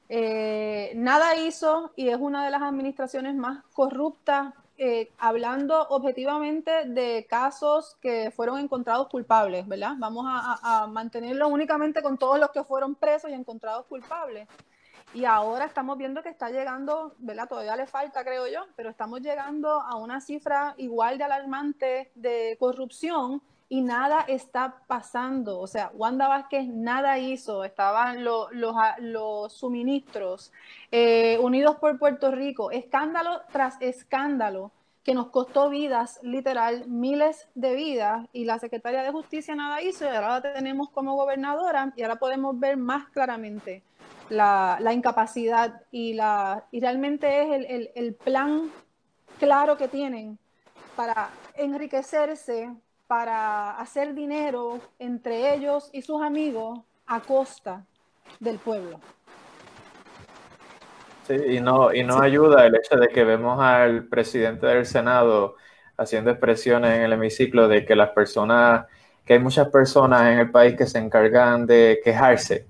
[0.09, 7.27] eh, nada hizo y es una de las administraciones más corruptas, eh, hablando objetivamente de
[7.29, 9.95] casos que fueron encontrados culpables, ¿verdad?
[9.99, 14.49] Vamos a mantenerlo únicamente con todos los que fueron presos y encontrados culpables.
[15.15, 17.49] Y ahora estamos viendo que está llegando, ¿verdad?
[17.49, 22.57] Todavía le falta, creo yo, pero estamos llegando a una cifra igual de alarmante de
[22.61, 23.41] corrupción
[23.71, 25.61] y nada está pasando.
[25.61, 30.53] O sea, Wanda Vázquez nada hizo, estaban los, los suministros
[30.91, 34.73] eh, unidos por Puerto Rico, escándalo tras escándalo
[35.05, 40.05] que nos costó vidas, literal, miles de vidas, y la Secretaria de Justicia nada hizo,
[40.05, 43.83] y ahora la tenemos como gobernadora, y ahora podemos ver más claramente
[44.31, 48.71] la, incapacidad y, la, y realmente es el, el, plan
[49.39, 50.39] claro que tienen
[50.97, 52.71] para enriquecerse,
[53.07, 57.85] para hacer dinero entre ellos y sus amigos a costa
[58.41, 59.01] del pueblo.
[61.27, 65.57] Sí, y no, y no ayuda el hecho de que vemos al presidente del Senado
[65.97, 68.87] haciendo expresiones en el hemiciclo de que las personas,
[69.25, 72.67] que hay muchas personas en el país que se encargan de quejarse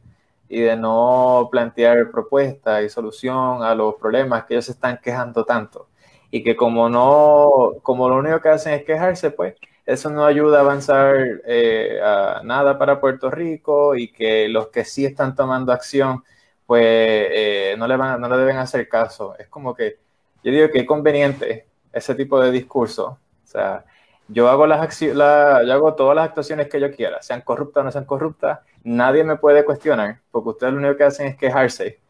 [0.48, 5.44] y de no plantear propuestas y solución a los problemas que ellos se están quejando
[5.44, 5.88] tanto.
[6.30, 9.54] Y que como no, como lo único que hacen es quejarse, pues
[9.86, 14.84] eso no ayuda a avanzar eh, a nada para Puerto Rico y que los que
[14.84, 16.22] sí están tomando acción,
[16.66, 19.34] pues eh, no, le van, no le deben hacer caso.
[19.38, 19.98] Es como que
[20.44, 23.18] yo digo que es conveniente ese tipo de discurso.
[23.44, 23.84] O sea,
[24.28, 27.84] yo hago, las la, yo hago todas las actuaciones que yo quiera, sean corruptas o
[27.84, 32.00] no sean corruptas, nadie me puede cuestionar, porque ustedes lo único que hacen es quejarse.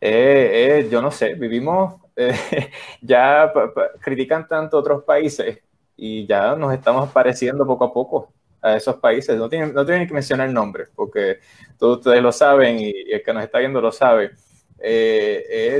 [0.00, 2.32] Eh, eh, yo no sé, vivimos, eh,
[3.02, 3.52] ya
[4.00, 5.58] critican tanto otros países
[5.96, 9.36] y ya nos estamos pareciendo poco a poco a esos países.
[9.36, 11.40] No tienen, no tienen que mencionar nombres, porque
[11.78, 14.32] todos ustedes lo saben y, el que nos está viendo lo sabe.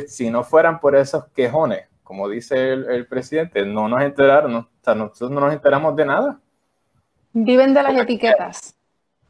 [0.08, 4.96] si no fueran por esos quejones, como dice el, presidente, no nos enteraron, o sea,
[4.96, 6.40] nosotros no nos enteramos de nada.
[7.32, 8.74] Viven de las etiquetas.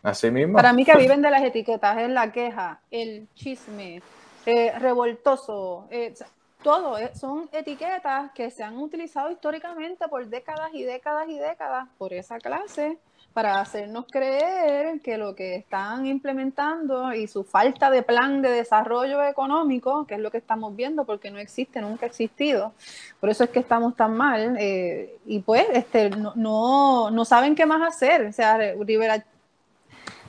[0.02, 0.54] Así mismo.
[0.54, 4.00] Para mí que viven de las etiquetas, es la queja, el chisme,
[4.46, 5.88] eh, revoltoso.
[5.90, 6.14] Eh,
[6.62, 11.86] todo eh, son etiquetas que se han utilizado históricamente por décadas y décadas y décadas
[11.98, 12.96] por esa clase
[13.32, 19.22] para hacernos creer que lo que están implementando y su falta de plan de desarrollo
[19.22, 22.72] económico, que es lo que estamos viendo porque no existe, nunca ha existido,
[23.20, 27.66] por eso es que estamos tan mal, eh, y pues este, no, no, saben qué
[27.66, 28.26] más hacer.
[28.26, 29.24] O sea, Rivera,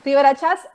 [0.05, 0.67] Rivera Chats,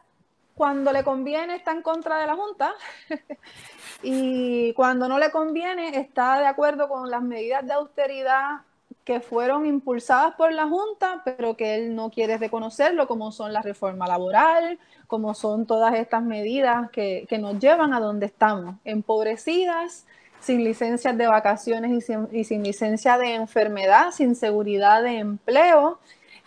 [0.54, 2.74] cuando le conviene, está en contra de la Junta.
[4.02, 8.65] y cuando no le conviene, está de acuerdo con las medidas de austeridad
[9.06, 13.62] que fueron impulsadas por la Junta, pero que él no quiere reconocerlo, como son la
[13.62, 20.06] reforma laboral, como son todas estas medidas que, nos llevan a donde estamos, empobrecidas,
[20.40, 26.00] sin licencias de vacaciones y sin, y sin licencia de enfermedad, sin seguridad de empleo,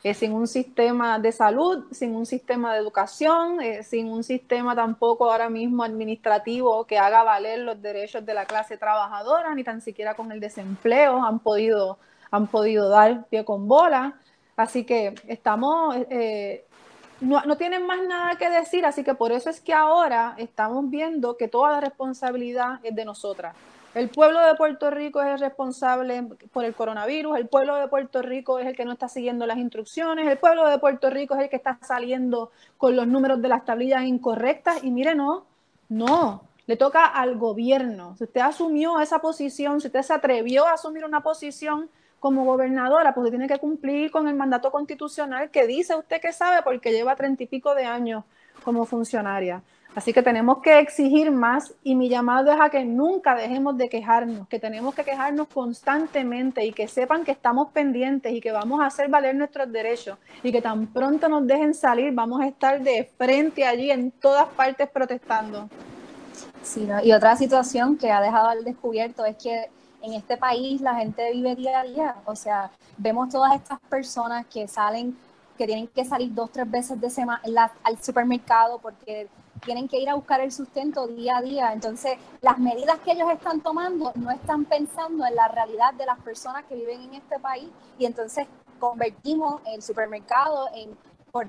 [0.04, 4.76] eh, sin un sistema de salud, sin un sistema de educación, eh, sin un sistema
[4.76, 9.80] tampoco ahora mismo administrativo que haga valer los derechos de la clase trabajadora, ni tan
[9.80, 12.00] siquiera con el desempleo han podido
[12.32, 14.15] han podido dar pie con bola.
[14.56, 16.65] Así que estamos, eh,
[17.22, 20.89] no, no, tienen más nada que decir, así que por eso es que ahora estamos
[20.89, 23.56] viendo que toda la responsabilidad es de nosotras.
[23.96, 28.22] El pueblo de Puerto Rico es el responsable por el coronavirus, el pueblo de Puerto
[28.22, 31.42] Rico es el que no está siguiendo las instrucciones, el pueblo de Puerto Rico es
[31.42, 35.46] el que está saliendo con los números de las tablillas incorrectas y mire, no,
[35.88, 38.15] no, le toca al gobierno.
[38.18, 43.13] Si usted asumió esa posición, si usted se atrevió a asumir una posición como gobernadora,
[43.13, 47.15] pues tiene que cumplir con el mandato constitucional que dice usted que sabe porque lleva
[47.15, 48.23] treinta y pico de años
[48.63, 49.63] como funcionaria.
[49.95, 53.89] Así que tenemos que exigir más y mi llamado es a que nunca dejemos de
[53.89, 58.82] quejarnos, que tenemos que quejarnos constantemente y que sepan que estamos pendientes y que vamos
[58.82, 62.79] a hacer valer nuestros derechos y que tan pronto nos dejen salir vamos a estar
[62.82, 65.67] de frente allí en todas partes protestando.
[66.62, 69.69] Sí, y otra situación que ha dejado al descubierto es que
[70.01, 72.15] en este país la gente vive día a día.
[72.25, 75.17] O sea, vemos todas estas personas que salen,
[75.57, 77.41] que tienen que salir dos, tres veces de semana
[77.83, 79.29] al supermercado porque
[79.65, 81.73] tienen que ir a buscar el sustento día a día.
[81.73, 86.19] Entonces, las medidas que ellos están tomando no están pensando en la realidad de las
[86.19, 88.47] personas que viven en este país y entonces
[88.79, 90.97] convertimos el supermercado en
[91.31, 91.47] por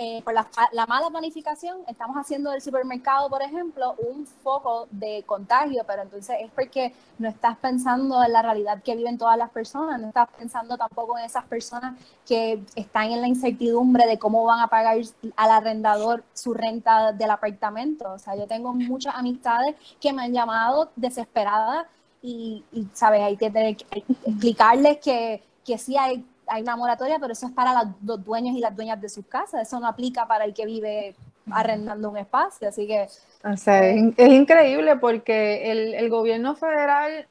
[0.00, 0.46] eh, por la,
[0.86, 6.52] mala planificación, estamos haciendo del supermercado, por ejemplo, un foco de contagio, pero entonces es
[6.52, 10.76] porque no estás pensando en la realidad que viven todas las personas, no estás pensando
[10.78, 14.98] tampoco en esas personas que están en la incertidumbre de cómo van a pagar
[15.34, 18.12] al arrendador su renta del apartamento.
[18.12, 21.88] O sea, yo tengo muchas amistades que me han llamado desesperadas
[22.22, 23.22] y, ¿sabes?
[23.22, 27.94] Hay que, que explicarles que, que sí hay hay una moratoria, pero eso es para
[28.02, 31.14] los dueños y las dueñas de sus casas, eso no aplica para el que vive
[31.50, 33.08] arrendando un espacio, así que...
[33.44, 37.26] es, increíble porque el, el, gobierno federal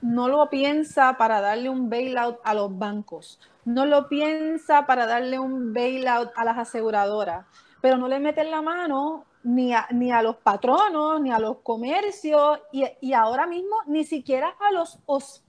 [0.00, 5.38] no lo piensa para darle un bailout a los bancos, no lo piensa para darle
[5.38, 7.46] un bailout a las aseguradoras,
[7.80, 11.58] pero no le meten la mano ni a, ni a los patronos, ni a los
[11.58, 15.41] comercios, y, y, ahora mismo ni siquiera a los hospitales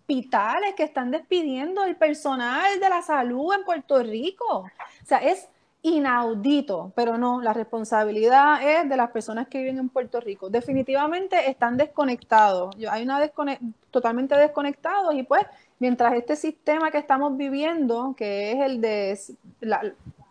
[0.76, 4.60] que están despidiendo el personal de la salud en Puerto Rico.
[4.60, 5.48] O sea, es
[5.82, 10.50] inaudito, pero no, la responsabilidad es de las personas que viven en Puerto Rico.
[10.50, 13.20] Definitivamente están desconectados, hay una
[13.92, 15.46] totalmente desconectados y pues
[15.80, 19.20] mientras este sistema que estamos viviendo, que es el de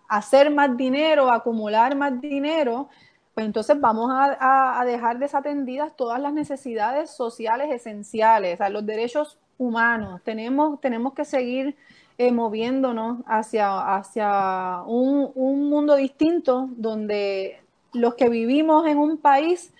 [0.08, 2.88] hacer más dinero, acumular más dinero,
[3.34, 10.20] pues entonces vamos a, dejar desatendidas todas las necesidades sociales esenciales, o los derechos humanos.
[10.24, 11.76] Tenemos, tenemos que seguir
[12.18, 15.32] eh, moviéndonos hacia, hacia un,
[15.70, 17.60] mundo distinto donde
[17.92, 19.72] los que vivimos en un país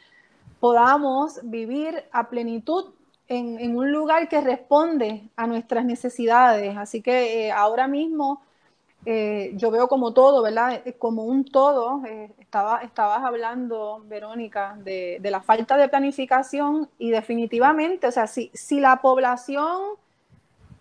[0.58, 2.86] podamos vivir a plenitud
[3.28, 6.76] en, un lugar que responde a nuestras necesidades.
[6.76, 8.40] Así que eh, ahora mismo
[9.04, 10.82] eh, yo veo como todo, ¿verdad?
[10.84, 12.04] Eh, como un todo.
[12.06, 18.26] Eh, estaba, estabas hablando, Verónica, de, de, la falta de planificación y definitivamente, o sea,
[18.26, 19.80] si, si la población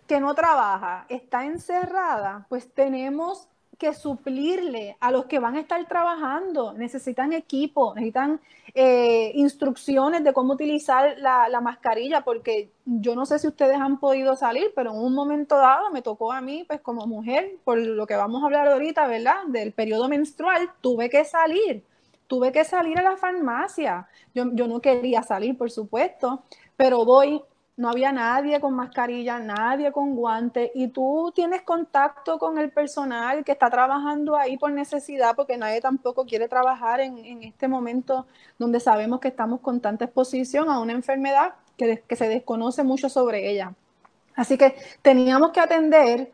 [0.08, 3.48] que no trabaja está encerrada, pues tenemos
[3.82, 6.74] que suplirle a los que van a estar trabajando.
[6.74, 8.39] Necesitan equipo, necesitan
[8.76, 14.36] eh, instrucciones de cómo utilizar la, mascarilla, porque yo no sé si ustedes han podido
[14.36, 18.06] salir, pero en un momento dado me tocó a mí, pues como mujer, por lo
[18.06, 19.45] que vamos a hablar ahorita, ¿verdad?
[19.47, 21.84] Del periodo menstrual, tuve que salir,
[22.28, 24.08] tuve que salir a la farmacia.
[24.36, 26.43] Yo, yo no quería salir, por supuesto,
[26.78, 27.41] pero voy
[27.78, 33.43] no había nadie con mascarilla, nadie con guantes, y tú tienes contacto con el personal
[33.43, 38.28] que está trabajando ahí por necesidad, porque nadie tampoco quiere trabajar en, este momento
[38.59, 43.09] donde sabemos que estamos con tanta exposición a una enfermedad que, que se desconoce mucho
[43.09, 43.74] sobre ella.
[44.36, 46.32] Así que teníamos que atender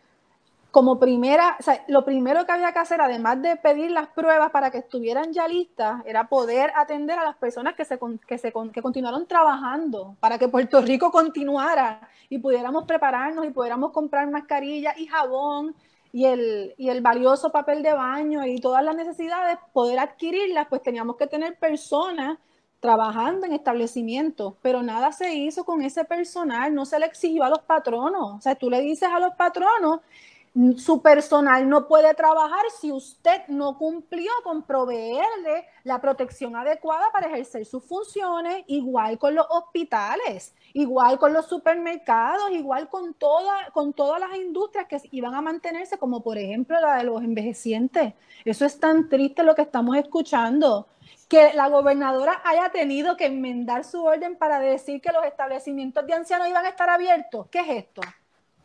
[0.72, 4.51] como primera, o sea, lo primero que había que hacer, además de pedir las pruebas
[4.51, 7.97] para que estuvieran ya listas, era poder atender a las personas que, se,
[8.28, 13.91] que, se, que continuaron trabajando para que Puerto Rico continuara y pudiéramos prepararnos y pudiéramos
[13.91, 15.76] comprar mascarillas y jabón
[16.11, 20.82] y el, y el valioso papel de baño y todas las necesidades, poder adquirirlas, pues
[20.82, 22.38] teníamos que tener personas
[22.80, 27.49] trabajando en establecimientos, pero nada se hizo con ese personal, no se le exigió a
[27.49, 28.36] los patronos.
[28.36, 30.01] O sea, tú le dices a los patronos
[30.78, 37.28] su personal no puede trabajar si usted no cumplió con proveerle la protección adecuada para
[37.28, 43.93] ejercer sus funciones, igual con los hospitales, igual con los supermercados, igual con, toda, con
[43.93, 48.14] todas las industrias que iban a mantenerse, como por ejemplo la de los envejecientes.
[48.43, 50.88] Eso es tan triste lo que estamos escuchando
[51.30, 56.14] que la gobernadora haya tenido que enmendar su orden para decir que los establecimientos de
[56.14, 57.47] ancianos iban a estar abiertos.
[57.51, 58.01] ¿Qué es esto?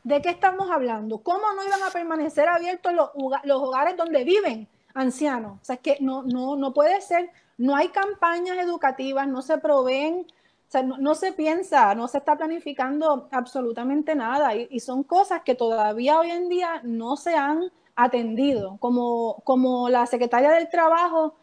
[0.05, 1.19] ¿De qué estamos hablando?
[1.19, 5.59] ¿Cómo no iban a permanecer abiertos los, hogares donde viven ancianos?
[5.63, 10.27] O sea, que no, no, no puede ser, no hay campañas educativas, no se proveen,
[10.69, 15.55] o sea, no, se piensa, no se está planificando absolutamente nada y, son cosas que
[15.55, 21.35] todavía hoy en día no se han atendido, como, como la secretaria del Trabajo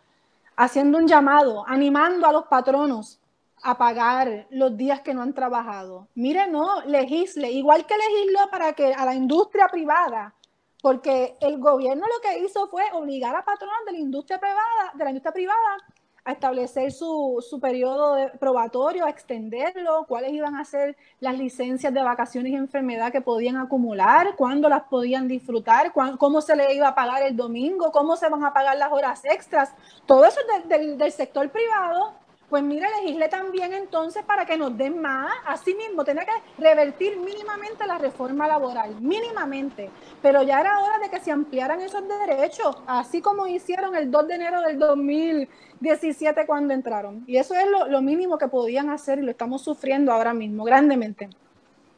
[0.58, 3.19] haciendo un llamado, animando a los patronos
[3.62, 6.08] a pagar los días que no han trabajado.
[6.16, 10.34] Mire, no, legisle, igual que legisló para que a la industria privada,
[10.82, 15.04] porque el gobierno lo que hizo fue obligar a patronos de la industria privada, de
[15.04, 15.78] la industria privada
[16.26, 21.94] a establecer su, su periodo de probatorio, a extenderlo, cuáles iban a ser las licencias
[21.94, 26.90] de vacaciones y enfermedad que podían acumular, cuándo las podían disfrutar, cómo se le iba
[26.90, 29.74] a pagar el domingo, cómo se van a pagar las horas extras.
[30.06, 32.14] Todo eso del sector privado
[32.50, 35.32] pues mire, legisle también entonces para que nos den más.
[35.46, 39.92] Así mismo, tenía que revertir mínimamente la reforma laboral, mínimamente.
[40.22, 44.28] Pero ya era hora de que se ampliaran esos derechos, así como hicieron el 2
[44.28, 47.24] de enero del 2017 cuando entraron.
[47.28, 51.30] Y eso es lo, mínimo que podían hacer y lo estamos sufriendo ahora mismo, grandemente.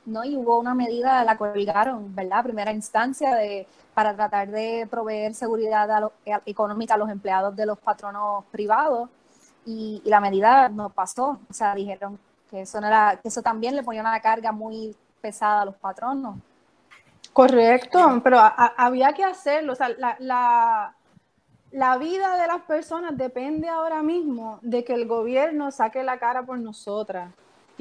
[0.05, 2.43] No, y hubo una medida, la colgaron, ¿verdad?
[2.43, 6.11] Primera instancia de para tratar de proveer seguridad
[6.45, 9.09] económica a los empleados de los patronos privados
[9.65, 11.39] y, la medida no pasó.
[11.49, 14.95] O sea, dijeron que eso, no era, que eso también le ponía una carga muy
[15.21, 16.37] pesada a los patronos.
[17.33, 18.39] Correcto, pero
[18.77, 19.73] había que hacerlo.
[19.73, 20.95] O sea, la, la,
[21.71, 26.43] la vida de las personas depende ahora mismo de que el gobierno saque la cara
[26.43, 27.31] por nosotras.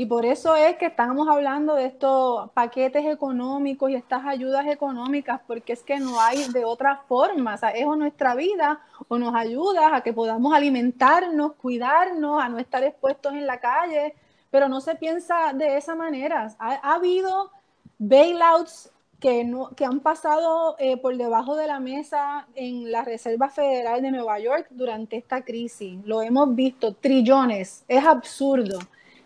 [0.00, 5.42] Y por eso es que estamos hablando de estos paquetes económicos y estas ayudas económicas,
[5.46, 7.56] porque es que no hay de otra forma.
[7.56, 12.56] O sea, es nuestra vida o nos ayuda a que podamos alimentarnos, cuidarnos, a no
[12.56, 14.14] estar expuestos en la calle,
[14.50, 16.50] pero no se piensa de esa manera.
[16.58, 17.50] Ha, habido
[17.98, 18.90] bailouts
[19.20, 24.12] que, no, han pasado eh, por debajo de la mesa en la Reserva Federal de
[24.12, 25.98] Nueva York durante esta crisis.
[26.06, 27.84] Lo hemos visto, trillones.
[27.86, 28.78] Es absurdo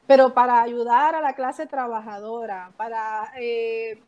[0.06, 4.02] pero para ayudar a la clase trabajadora, para eh,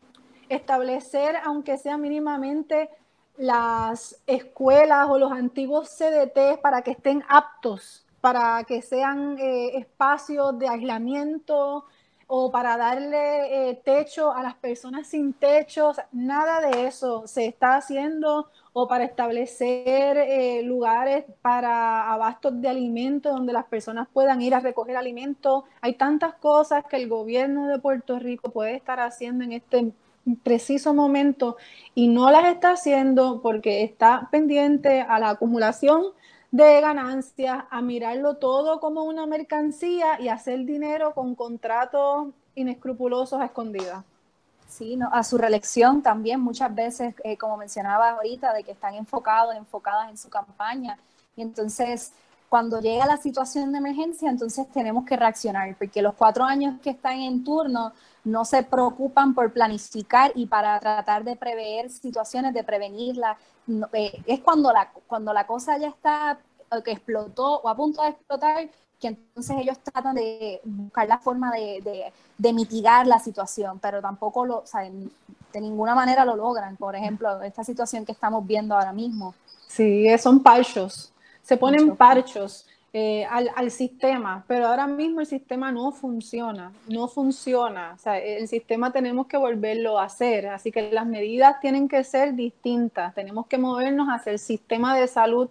[0.49, 2.89] establecer, aunque sea mínimamente,
[3.37, 10.57] las escuelas o los antiguos CDT para que estén aptos, para que sean eh, espacios
[10.57, 11.85] de aislamiento
[12.27, 17.77] o para darle eh, techo a las personas sin techo, nada de eso se está
[17.77, 24.53] haciendo o para establecer eh, lugares para abastos de alimentos donde las personas puedan ir
[24.53, 25.63] a recoger alimentos.
[25.81, 29.91] Hay tantas cosas que el gobierno de Puerto Rico puede estar haciendo en este
[30.43, 31.55] preciso momento
[31.95, 36.03] y no las está haciendo porque está pendiente a la acumulación
[36.51, 43.45] de ganancias, a mirarlo todo como una mercancía y hacer dinero con contratos inescrupulosos a
[43.45, 44.03] escondidas.
[44.67, 49.55] Sí, a su reelección también muchas veces, eh, como mencionaba ahorita, de que están enfocados,
[49.55, 50.97] enfocadas en su campaña.
[51.35, 52.11] Y entonces,
[52.49, 56.89] cuando llega la situación de emergencia, entonces tenemos que reaccionar, porque los cuatro años que
[56.89, 57.93] están en turno
[58.27, 63.37] no se preocupan por planificar y para tratar de prever situaciones, de prevenirlas.
[63.93, 66.37] Eh, es cuando la, cuando la cosa ya está,
[66.83, 68.69] que explotó o a punto de explotar,
[68.99, 72.11] que entonces ellos tratan de buscar la forma de,
[72.53, 75.09] mitigar la situación, pero tampoco lo, saben
[75.53, 76.75] de ninguna manera lo logran.
[76.75, 79.35] Por ejemplo, esta situación que estamos viendo ahora mismo.
[79.67, 81.13] Sí, son parchos,
[81.43, 82.67] se ponen parchos.
[82.93, 87.93] Eh, al, sistema, pero ahora mismo el sistema no funciona, no funciona.
[87.95, 92.03] O sea, el sistema tenemos que volverlo a hacer, así que las medidas tienen que
[92.03, 93.13] ser distintas.
[93.13, 95.49] Tenemos que movernos hacia el sistema de salud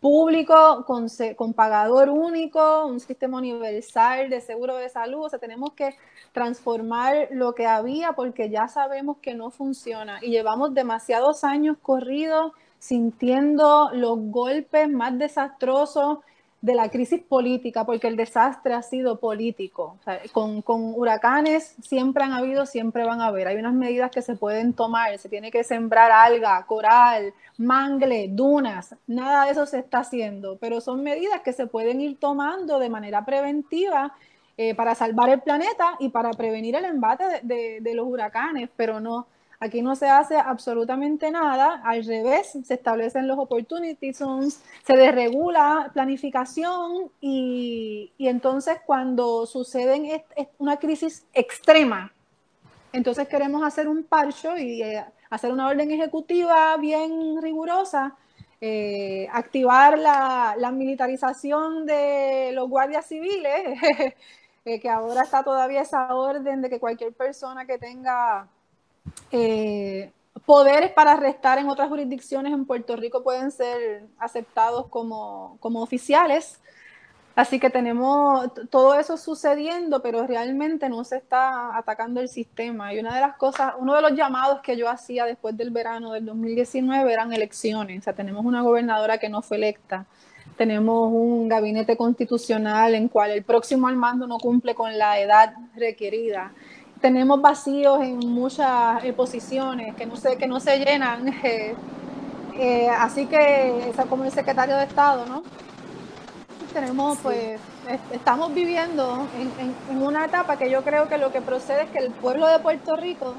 [0.00, 1.06] público con,
[1.36, 5.24] con pagador único, un sistema universal de seguro de salud.
[5.24, 5.96] O sea, tenemos que
[6.32, 12.52] transformar lo que había porque ya sabemos que no funciona y llevamos demasiados años corridos
[12.78, 16.18] sintiendo los golpes más desastrosos
[16.64, 19.98] de la crisis política, porque el desastre ha sido político.
[20.32, 23.48] con, con, huracanes siempre han habido, siempre van a haber.
[23.48, 28.96] Hay unas medidas que se pueden tomar, se tiene que sembrar alga, coral, mangle, dunas,
[29.06, 32.88] nada de eso se está haciendo, pero son medidas que se pueden ir tomando de
[32.88, 34.14] manera preventiva
[34.56, 39.00] eh, para salvar el planeta y para prevenir el embate de, de los huracanes, pero
[39.00, 39.26] no
[39.60, 45.90] Aquí no se hace absolutamente nada, al revés, se establecen los opportunity zones, se desregula
[45.92, 50.24] planificación y, entonces cuando sucede
[50.58, 52.12] una crisis extrema,
[52.92, 58.16] entonces queremos hacer un parcho y eh, hacer una orden ejecutiva bien rigurosa,
[58.60, 63.78] eh, activar la, militarización de los guardias civiles,
[64.64, 68.48] eh, que ahora está todavía esa orden de que cualquier persona que tenga
[69.30, 70.12] eh,
[70.46, 76.60] poderes para arrestar en otras jurisdicciones en Puerto Rico pueden ser aceptados como, como oficiales.
[77.36, 82.94] Así que tenemos todo eso sucediendo, pero realmente no se está atacando el sistema.
[82.94, 86.12] Y una de las cosas, uno de los llamados que yo hacía después del verano
[86.12, 87.98] del 2019 eran elecciones.
[87.98, 90.06] O sea, tenemos una gobernadora que no fue electa.
[90.56, 95.54] Tenemos un gabinete constitucional en cual el próximo al mando no cumple con la edad
[95.74, 96.52] requerida
[97.04, 101.34] tenemos vacíos en muchas eh, posiciones que no se, que no se llenan.
[101.44, 101.74] Eh,
[102.56, 105.42] eh, así que, como el secretario de Estado, ¿no?
[106.72, 107.58] Tenemos, pues,
[108.12, 111.98] estamos viviendo en, en, una etapa que yo creo que lo que procede es que
[111.98, 113.34] el pueblo de Puerto Rico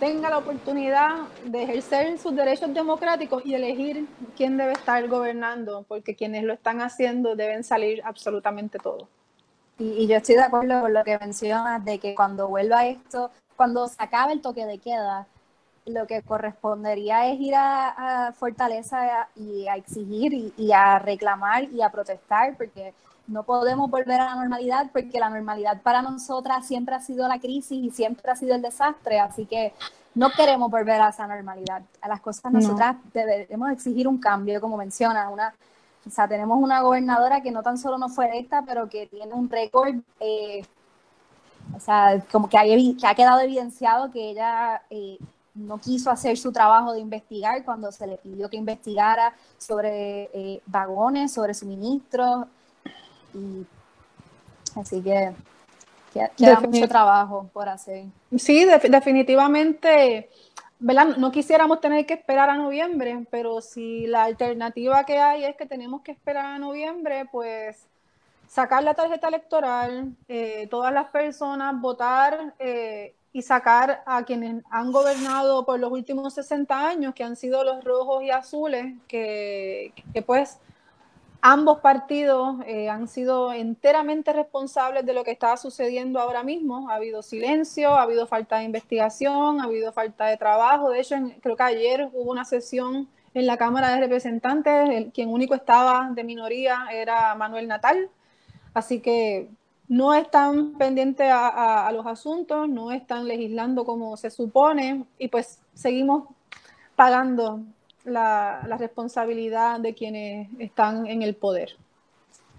[0.00, 6.16] tenga la oportunidad de ejercer sus derechos democráticos y elegir quién debe estar gobernando, porque
[6.16, 9.06] quienes lo están haciendo deben salir absolutamente todos.
[9.78, 13.88] Y, yo estoy de acuerdo con lo que mencionas de que cuando vuelva esto, cuando
[13.88, 15.26] se acabe el toque de queda,
[15.86, 21.90] lo que correspondería es ir a, Fortaleza y a exigir y, a reclamar y a
[21.90, 22.94] protestar, porque
[23.26, 27.38] no podemos volver a la normalidad, porque la normalidad para nosotras siempre ha sido la
[27.38, 29.72] crisis y siempre ha sido el desastre, así que
[30.14, 31.82] no queremos volver a esa normalidad.
[32.00, 35.54] A las cosas nosotras debemos exigir un cambio, como mencionas, una
[36.06, 39.32] o sea, tenemos una gobernadora que no tan solo no fue electa, pero que tiene
[39.32, 40.62] un récord, eh,
[41.74, 45.18] o sea, como que, hay, que ha quedado evidenciado que ella eh,
[45.54, 50.60] no quiso hacer su trabajo de investigar cuando se le pidió que investigara sobre eh,
[50.66, 52.46] vagones, sobre suministros.
[53.32, 53.66] Y,
[54.78, 55.32] así que
[56.36, 58.04] queda mucho trabajo por hacer.
[58.36, 60.28] Sí, definitivamente
[60.80, 65.66] no quisiéramos tener que esperar a noviembre, pero si la alternativa que hay es que
[65.66, 67.86] tenemos que esperar a noviembre, pues
[68.48, 74.92] sacar la tarjeta electoral, eh, todas las personas votar eh, y sacar a quienes han
[74.92, 80.22] gobernado por los últimos 60 años, que han sido los rojos y azules, que, que
[80.22, 80.58] pues
[81.46, 86.88] Ambos partidos eh, han sido enteramente responsables de lo que está sucediendo ahora mismo.
[86.88, 90.88] Ha habido silencio, ha habido falta de investigación, ha habido falta de trabajo.
[90.88, 95.28] De hecho, creo que ayer hubo una sesión en la Cámara de Representantes, el, quien
[95.28, 98.08] único estaba de minoría era Manuel Natal.
[98.72, 99.50] Así que
[99.86, 106.24] no están pendientes a los asuntos, no están legislando como se supone y pues seguimos
[106.96, 107.60] pagando
[108.04, 111.76] la, responsabilidad de quienes están en el poder.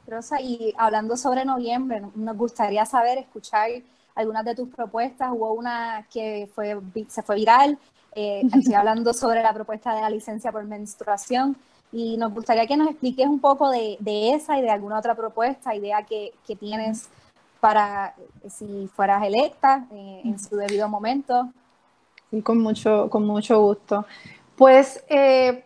[0.07, 3.69] Rosa, y hablando sobre noviembre, nos gustaría saber, escuchar
[4.13, 5.31] algunas de tus propuestas.
[5.31, 7.77] Hubo una que fue, se fue viral,
[8.13, 11.55] eh, estoy hablando sobre la propuesta de la licencia por menstruación,
[11.91, 13.97] y nos gustaría que nos expliques un poco de,
[14.33, 17.09] esa y de alguna otra propuesta, idea que, tienes
[17.59, 18.13] para
[18.49, 21.49] si fueras electa eh, en su debido momento.
[22.31, 24.05] Sí, con mucho, con mucho gusto.
[24.55, 25.65] Pues eh,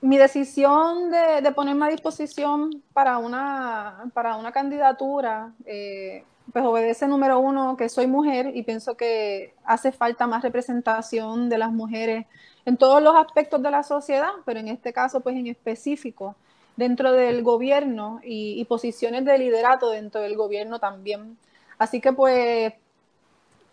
[0.00, 7.38] mi decisión de, ponerme a disposición para una, para una candidatura, eh, pues obedece número
[7.38, 12.26] uno que soy mujer y pienso que hace falta más representación de las mujeres
[12.64, 16.34] en todos los aspectos de la sociedad, pero en este caso pues en específico
[16.76, 21.38] dentro del gobierno y, y posiciones de liderato dentro del gobierno también.
[21.78, 22.72] Así que pues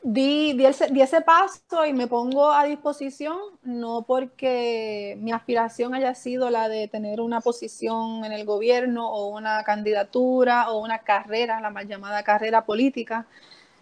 [0.02, 6.50] di, di, ese, paso y me pongo a disposición, no porque mi aspiración haya sido
[6.50, 11.70] la de tener una posición en el gobierno o una candidatura o una carrera, la
[11.70, 13.28] mal llamada carrera política,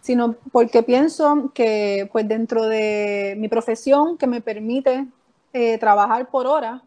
[0.02, 5.08] sino porque pienso que pues dentro de mi profesión que me permite
[5.54, 6.84] eh, trabajar por hora,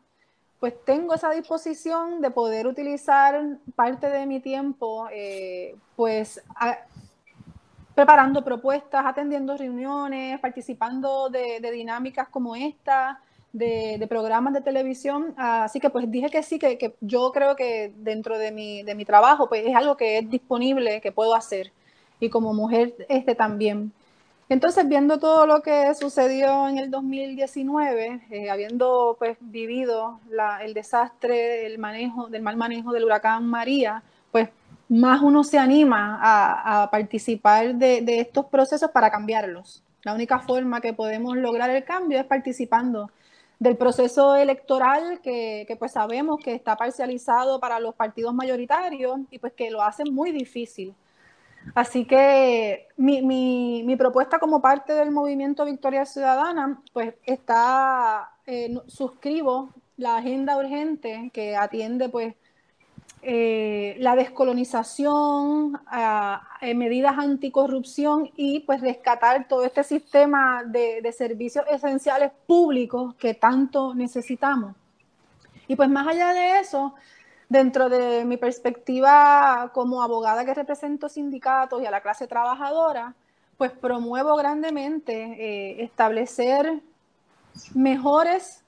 [0.61, 3.43] pues tengo esa disposición de poder utilizar
[3.75, 6.43] parte de mi tiempo eh, pues
[8.01, 13.21] preparando propuestas, atendiendo reuniones, participando de, dinámicas como esta,
[13.53, 15.35] de, programas de televisión.
[15.37, 19.05] Así que pues dije que sí, que, yo creo que dentro de mi, de mi,
[19.05, 21.73] trabajo pues es algo que es disponible, que puedo hacer.
[22.21, 23.93] Y como mujer este también.
[24.49, 30.21] Entonces, viendo todo lo que sucedió en el 2019, eh, habiendo pues vivido
[30.63, 34.03] el desastre, el manejo, del mal manejo del huracán María,
[34.91, 39.85] más uno se anima a, participar de, estos procesos para cambiarlos.
[40.03, 43.11] La única forma que podemos lograr el cambio es participando
[43.61, 49.53] del proceso electoral que, pues sabemos que está parcializado para los partidos mayoritarios y pues
[49.53, 50.93] que lo hace muy difícil.
[51.75, 60.17] Así que mi, propuesta como parte del movimiento Victoria Ciudadana, pues está, eh, suscribo la
[60.17, 62.35] agenda urgente que atiende pues
[63.23, 65.79] eh, la descolonización,
[66.63, 73.95] eh, medidas anticorrupción y pues rescatar todo este sistema de, servicios esenciales públicos que tanto
[73.95, 74.75] necesitamos.
[75.69, 76.95] Y pues más allá de eso,
[77.51, 83.15] dentro de mi perspectiva como abogada que represento sindicatos y a la clase trabajadora,
[83.59, 86.81] pues promuevo grandemente eh, establecer
[87.75, 88.65] mejores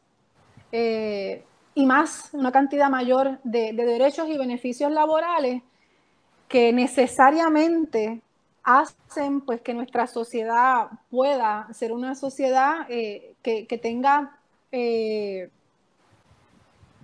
[1.75, 5.63] y más, una cantidad mayor de, derechos y beneficios laborales
[6.49, 8.21] que necesariamente
[8.63, 14.39] hacen pues que nuestra sociedad pueda ser una sociedad eh, que, tenga
[14.71, 15.51] eh,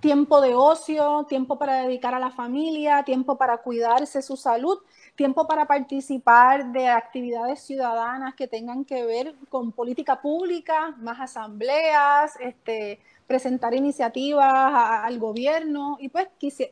[0.00, 4.78] tiempo de ocio, tiempo para dedicar a la familia, tiempo para cuidarse su salud,
[5.16, 12.36] tiempo para participar de actividades ciudadanas que tengan que ver con política pública, más asambleas,
[12.38, 16.28] este, presentar iniciativas al gobierno y pues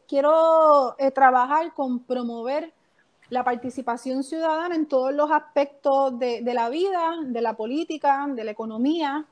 [0.09, 2.72] quiero eh, trabajar con promover
[3.28, 8.52] la participación ciudadana en todos los aspectos de, la vida, de la política, de la
[8.52, 9.26] economía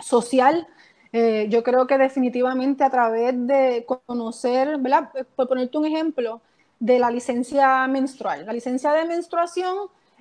[0.00, 0.66] social.
[1.12, 5.10] Eh, yo creo que definitivamente a través de conocer, ¿verdad?
[5.36, 6.40] por ponerte un ejemplo,
[6.80, 8.46] de la licencia menstrual.
[8.46, 9.76] La licencia de menstruación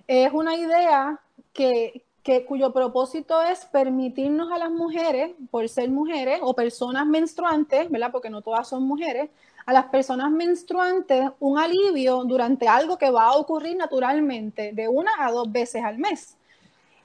[0.08, 1.20] es una idea
[1.52, 2.04] que,
[2.48, 8.12] cuyo propósito es permitirnos a las mujeres, por ser mujeres o personas menstruantes, ¿verdad?
[8.12, 9.30] Porque no todas son mujeres,
[9.66, 15.12] a las personas menstruantes un alivio durante algo que va a ocurrir naturalmente de una
[15.20, 16.38] a dos veces al mes.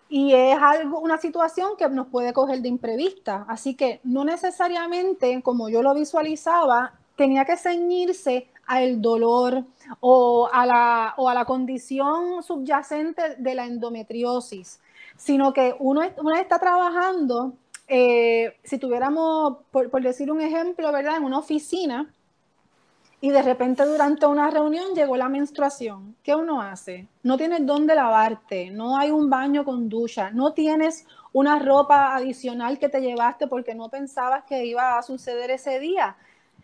[0.08, 3.46] Y es algo, una situación que nos puede coger de imprevista.
[3.48, 9.64] Así que no necesariamente, como yo lo visualizaba, tenía que ceñirse al dolor
[10.00, 14.80] o a la, o a la condición subyacente de la endometriosis
[15.16, 17.54] sino que uno, está trabajando,
[17.88, 21.16] eh, si tuviéramos, por, decir un ejemplo, ¿verdad?
[21.16, 22.12] En una oficina
[23.20, 26.16] y de repente durante una reunión llegó la menstruación.
[26.24, 27.06] ¿Qué uno hace?
[27.22, 32.78] No tienes dónde lavarte, no hay un baño con ducha, no tienes una ropa adicional
[32.78, 36.16] que te llevaste porque no pensabas que iba a suceder ese día.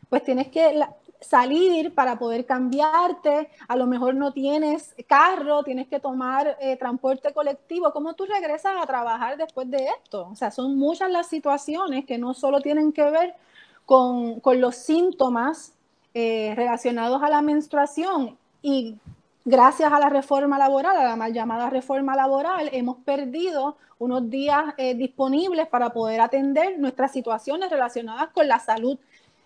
[0.09, 0.81] Pues tienes que
[1.21, 7.33] salir para poder cambiarte, a lo mejor no tienes carro, tienes que tomar eh, transporte
[7.33, 10.29] colectivo, ¿cómo tú regresas a trabajar después de esto?
[10.31, 13.35] O sea, son muchas las situaciones que no solo tienen que ver
[13.85, 15.73] con, los síntomas
[16.15, 18.37] eh, relacionados a la menstruación.
[18.61, 18.97] Y
[19.45, 24.75] gracias a la reforma laboral, a la mal llamada reforma laboral, hemos perdido unos días
[24.77, 28.99] eh, disponibles para poder atender nuestras situaciones relacionadas con la salud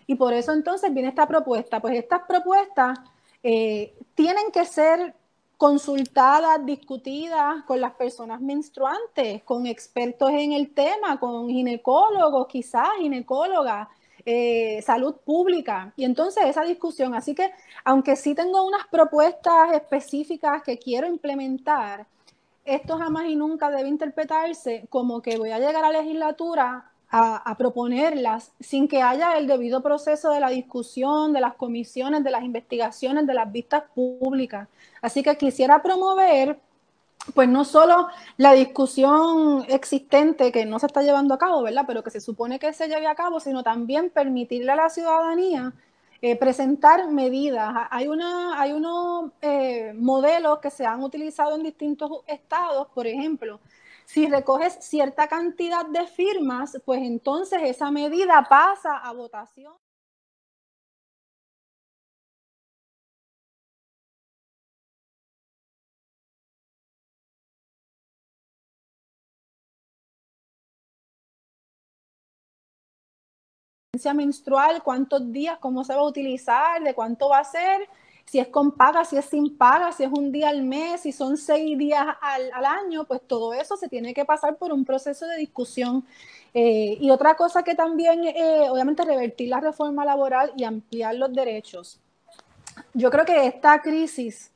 [0.07, 1.79] y por eso entonces viene esta propuesta.
[1.79, 2.99] Pues estas propuestas
[3.41, 5.15] eh, tienen que ser
[5.57, 13.87] consultadas, discutidas con las personas menstruantes, con expertos en el tema, con ginecólogos, quizás ginecólogas,
[14.25, 15.93] eh, salud pública.
[15.95, 17.51] Y entonces esa discusión, así que
[17.83, 22.07] aunque sí tengo unas propuestas específicas que quiero implementar,
[22.65, 27.55] esto jamás y nunca debe interpretarse como que voy a llegar a la legislatura a,
[27.59, 32.43] proponerlas sin que haya el debido proceso de la discusión, de las comisiones, de las
[32.43, 34.67] investigaciones, de las vistas públicas.
[34.99, 36.59] Así que quisiera promover,
[37.35, 38.07] pues no solo
[38.37, 41.83] la discusión existente que no se está llevando a cabo, ¿verdad?
[41.85, 45.71] Pero que se supone que se lleve a cabo, sino también permitirle a la ciudadanía
[46.19, 47.75] eh, presentar medidas.
[47.91, 53.59] Hay, una, hay unos eh, modelos que se han utilizado en distintos estados, por ejemplo,
[54.05, 59.73] si recoges cierta cantidad de firmas, pues entonces esa medida pasa a votación.
[74.13, 77.87] menstrual, cuántos días, cómo se va a utilizar, de cuánto va a ser,
[78.25, 81.11] si es con paga, si es sin paga, si es un día al mes, si
[81.11, 85.27] son seis días al, año, pues todo eso se tiene que pasar por un proceso
[85.27, 86.05] de discusión.
[86.53, 91.33] Eh, y otra cosa que también, eh, obviamente, revertir la reforma laboral y ampliar los
[91.33, 91.99] derechos.
[92.93, 94.51] Yo creo que esta crisis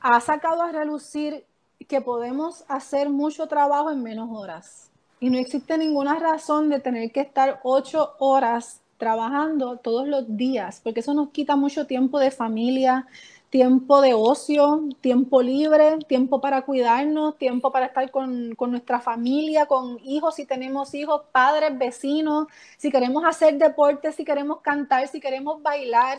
[0.00, 1.44] ha sacado a relucir
[1.86, 4.90] que podemos hacer mucho trabajo en menos horas.
[5.20, 10.80] Y no existe ninguna razón de tener que estar ocho horas trabajando todos los días,
[10.84, 13.06] porque eso nos quita mucho tiempo de familia,
[13.50, 19.98] tiempo de ocio, tiempo libre, tiempo para cuidarnos, tiempo para estar con, nuestra familia, con
[20.04, 22.46] hijos, si tenemos hijos, padres, vecinos,
[22.76, 26.18] si queremos hacer deporte, si queremos cantar, si queremos bailar.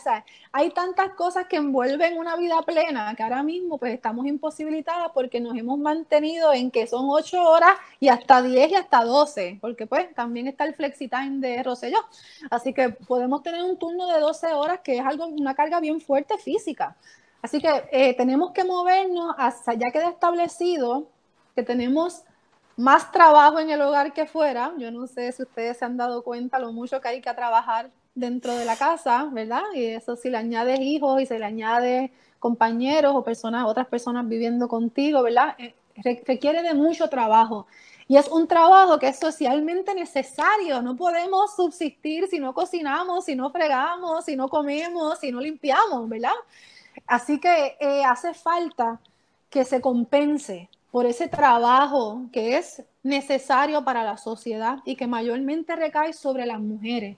[0.52, 5.40] hay tantas cosas que envuelven una vida plena que ahora mismo pues estamos imposibilitadas porque
[5.40, 9.86] nos hemos mantenido en que son ocho horas y hasta diez y hasta doce, porque
[9.88, 12.00] pues también está el flexi time de Rosselló.
[12.50, 16.02] Así que podemos tener un turno de 12 horas que es algo, una carga bien
[16.02, 16.96] fuerte física.
[17.42, 21.08] Así que eh, tenemos que movernos hasta ya queda establecido
[21.56, 22.24] que tenemos
[22.76, 24.74] más trabajo en el hogar que fuera.
[24.78, 27.90] Yo no sé si ustedes se han dado cuenta lo mucho que hay que trabajar
[28.16, 29.64] dentro de la casa, ¿verdad?
[29.74, 34.28] Y eso si le añades hijos y se le añade compañeros o personas, otras personas
[34.28, 35.56] viviendo contigo, ¿verdad?
[35.58, 35.76] Eh,
[36.26, 37.68] requiere de mucho trabajo.
[38.08, 40.82] Y es un trabajo que es socialmente necesario.
[40.82, 46.10] No podemos subsistir si no cocinamos, si no fregamos, si no comemos, si no limpiamos,
[46.10, 46.32] ¿verdad?
[47.08, 49.00] Así que eh, hace falta
[49.50, 55.76] que se compense por ese trabajo que es necesario para la sociedad y que mayormente
[55.76, 57.18] recae sobre las mujeres.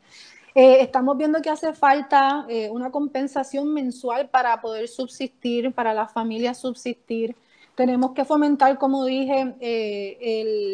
[0.53, 6.11] Eh, estamos viendo que hace falta eh, una compensación mensual para poder subsistir, para las
[6.11, 7.36] familias subsistir.
[7.76, 9.55] Tenemos que fomentar, como dije,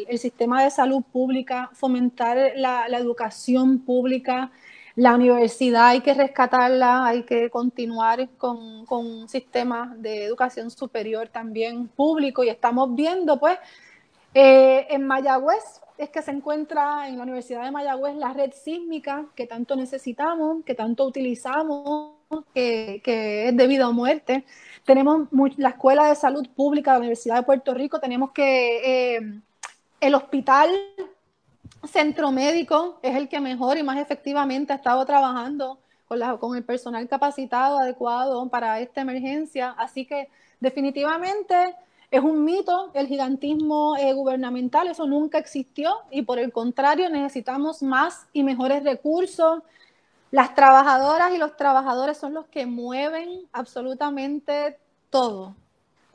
[0.09, 4.51] el, sistema de salud pública, fomentar la educación pública,
[4.97, 11.87] la universidad hay que rescatarla, hay que continuar con, un sistema de educación superior también
[11.87, 13.59] público y estamos viendo pues
[14.33, 19.27] eh, en Mayagüez es que se encuentra en la Universidad de Mayagüez la red sísmica
[19.35, 22.15] que tanto necesitamos, que tanto utilizamos,
[22.55, 23.01] que,
[23.47, 24.45] es de vida o muerte.
[24.83, 25.27] Tenemos
[25.57, 29.41] la Escuela de Salud Pública de la Universidad de Puerto Rico, tenemos que eh,
[30.01, 30.69] el hospital
[31.85, 37.07] centro médico es el que mejor y más efectivamente ha estado trabajando con, el personal
[37.07, 39.71] capacitado adecuado para esta emergencia.
[39.77, 41.75] Así que definitivamente
[42.09, 47.83] es un mito el gigantismo eh, gubernamental, eso nunca existió y por el contrario necesitamos
[47.83, 49.61] más y mejores recursos.
[50.31, 54.77] Las trabajadoras y los trabajadores son los que mueven absolutamente
[55.09, 55.55] todo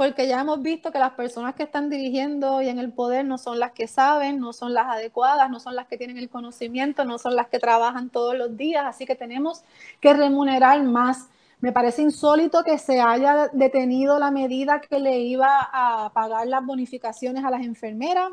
[0.03, 3.39] porque ya hemos visto que las personas que están dirigiendo y en el poder no
[3.39, 7.05] son las que saben, no son las adecuadas, no son las que tienen el conocimiento,
[7.05, 9.63] no son las que trabajan todos los días, así que tenemos
[10.01, 11.29] que remunerar más.
[11.61, 16.67] Me parece insólito que se haya detenido la medida que le iba a pagar las
[16.67, 18.33] bonificaciones a las enfermeras,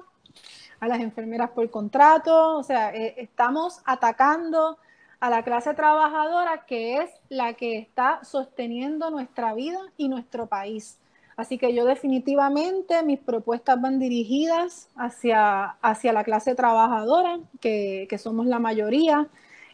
[0.80, 4.80] a las enfermeras por contrato, o sea, eh, estamos atacando
[5.20, 10.98] a la clase trabajadora que es la que está sosteniendo nuestra vida y nuestro país.
[11.40, 18.46] Así que yo definitivamente mis propuestas van dirigidas hacia, hacia la clase trabajadora, que, somos
[18.46, 19.26] la mayoría,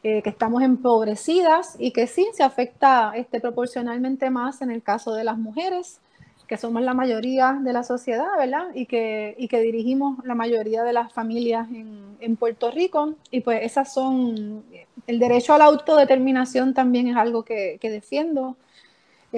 [0.03, 5.15] eh, que estamos empobrecidas y que sí se afecta este, proporcionalmente más en el caso
[5.15, 6.01] de las mujeres,
[6.47, 8.67] que somos la mayoría de la sociedad, ¿verdad?
[8.75, 13.15] Y que, y que dirigimos la mayoría de las familias en, en Puerto Rico.
[13.31, 14.63] Y pues esas son,
[15.07, 18.55] el derecho a la autodeterminación también es algo que, que defiendo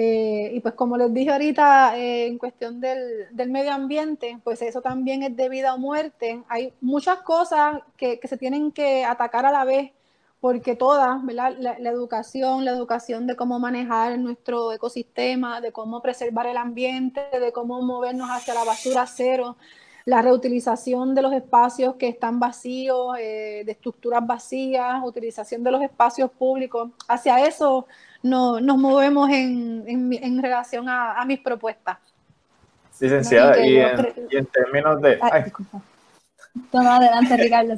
[0.00, 4.62] eh, y pues como les dije ahorita, eh, en cuestión del, del, medio ambiente, pues
[4.62, 6.44] eso también es de vida o muerte.
[6.48, 9.90] Hay muchas cosas que, que se tienen que atacar a la vez,
[10.38, 11.56] porque todas, ¿verdad?
[11.58, 17.50] La, educación, la educación de cómo manejar nuestro ecosistema, de cómo preservar el ambiente, de
[17.50, 19.56] cómo movernos hacia la basura cero,
[20.08, 25.82] la reutilización de los espacios que están vacíos, eh, de estructuras vacías, utilización de los
[25.82, 26.88] espacios públicos.
[27.06, 27.86] Hacia eso
[28.22, 31.98] no, nos movemos en, en, relación a, mis propuestas.
[32.98, 35.20] Licenciada, y, en, términos de...
[36.72, 37.74] Toma adelante, Ricardo.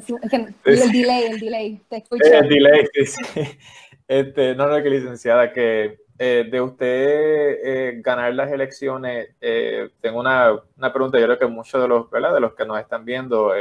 [0.63, 2.23] El delay, el delay, te escucho.
[2.23, 3.21] El delay, sí,
[4.07, 10.19] Este, no, no, que licenciada, que eh, de usted eh, ganar las elecciones, eh, tengo
[10.19, 12.35] una, una, pregunta, yo creo que muchos de los, ¿verdad?
[12.35, 13.51] de los que nos están viendo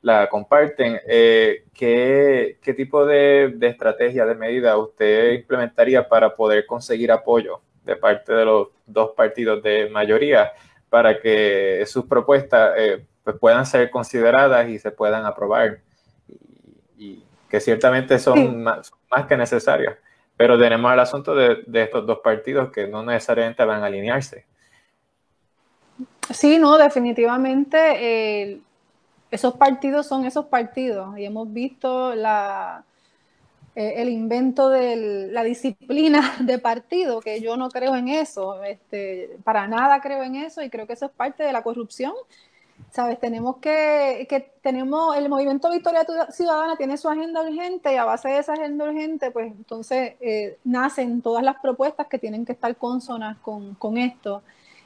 [0.00, 1.00] la comparten.
[1.04, 7.96] ¿qué, ¿qué, tipo de, de, estrategia, de medida usted implementaría para poder conseguir apoyo de
[7.96, 10.52] parte de los dos partidos de mayoría
[10.90, 12.72] para que sus propuestas
[13.24, 15.80] pues puedan ser consideradas y se puedan aprobar?
[16.96, 19.96] Y, que ciertamente son, más, más, que necesarias.
[20.40, 24.46] Pero tenemos el asunto de, estos dos partidos que no necesariamente van a alinearse.
[26.30, 27.76] Sí, no, definitivamente
[28.48, 28.60] eh,
[29.30, 32.84] esos partidos son esos partidos y hemos visto la,
[33.74, 39.36] eh, el invento de la disciplina de partido, que yo no creo en eso, este,
[39.44, 42.14] para nada creo en eso y creo que eso es parte de la corrupción
[42.90, 43.18] ¿sabes?
[43.20, 48.28] Tenemos que, que, tenemos, el movimiento Victoria Ciudadana tiene su agenda urgente y a base
[48.28, 52.76] de esa agenda urgente, pues entonces eh, nacen todas las propuestas que tienen que estar
[52.76, 54.42] consonas con, con esto.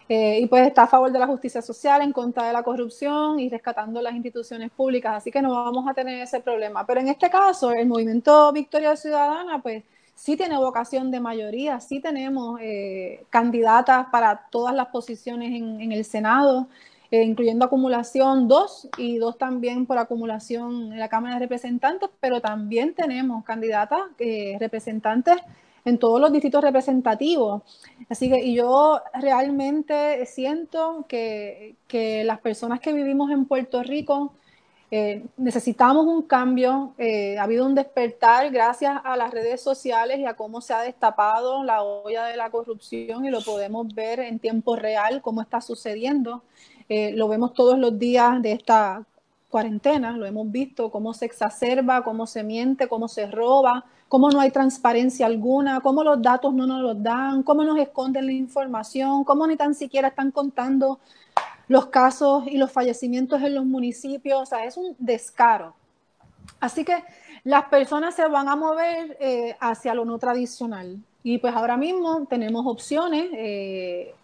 [0.06, 3.40] Eh, y pues está a favor de la justicia social, en contra de la corrupción
[3.40, 6.84] y rescatando las instituciones públicas, así que no vamos a tener ese problema.
[6.86, 9.82] Pero en este caso, el movimiento Victoria Ciudadana, pues
[10.14, 15.92] sí tiene vocación de mayoría, sí tenemos eh, candidatas para todas las posiciones en, en
[15.92, 16.68] el Senado.
[17.14, 22.40] Eh, incluyendo acumulación 2 y dos también por acumulación en la Cámara de Representantes, pero
[22.40, 25.36] también tenemos candidatas eh, representantes
[25.84, 27.62] en todos los distritos representativos.
[28.08, 34.32] Así que y yo realmente siento que, que las personas que vivimos en Puerto Rico
[34.90, 40.34] eh, necesitamos un cambio, ha habido un despertar gracias a las redes sociales y a
[40.34, 44.74] cómo se ha destapado la olla de la corrupción y lo podemos ver en tiempo
[44.74, 46.42] real, cómo está sucediendo.
[46.88, 49.04] Eh, lo vemos todos los días de esta
[49.48, 54.40] cuarentena, lo hemos visto, cómo se exacerba, cómo se miente, cómo se roba, cómo no
[54.40, 59.24] hay transparencia alguna, cómo los datos no nos los dan, cómo nos esconden la información,
[59.24, 60.98] cómo ni tan siquiera están contando
[61.68, 65.74] los casos y los fallecimientos en los municipios, o sea, es un descaro.
[66.60, 67.02] Así que
[67.44, 70.98] las personas se van a mover eh, hacia lo no tradicional.
[71.22, 73.30] Y pues ahora mismo tenemos opciones.
[73.32, 74.14] Eh,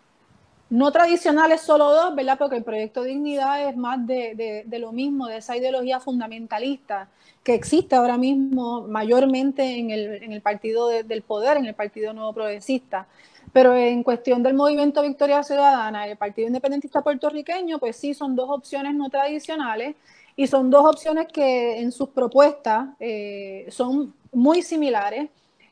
[0.70, 2.38] no tradicionales solo dos, ¿verdad?
[2.38, 7.08] Porque el proyecto Dignidad es más de, lo mismo, de esa ideología fundamentalista
[7.42, 13.08] que existe ahora mismo mayormente en el, partido del poder, en el Partido Nuevo Progresista.
[13.52, 18.48] Pero en cuestión del movimiento Victoria Ciudadana, el Partido Independentista Puertorriqueño, pues sí, son dos
[18.48, 19.96] opciones no tradicionales
[20.36, 25.30] y son dos opciones que en sus propuestas eh, son muy similares.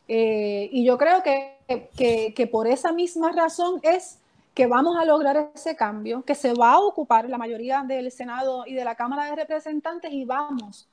[0.08, 4.18] Eh, y yo creo que, que por esa misma razón es
[4.58, 8.64] que vamos a lograr ese cambio, que se va a ocupar la mayoría del Senado
[8.66, 10.88] y de la Cámara de Representantes y vamos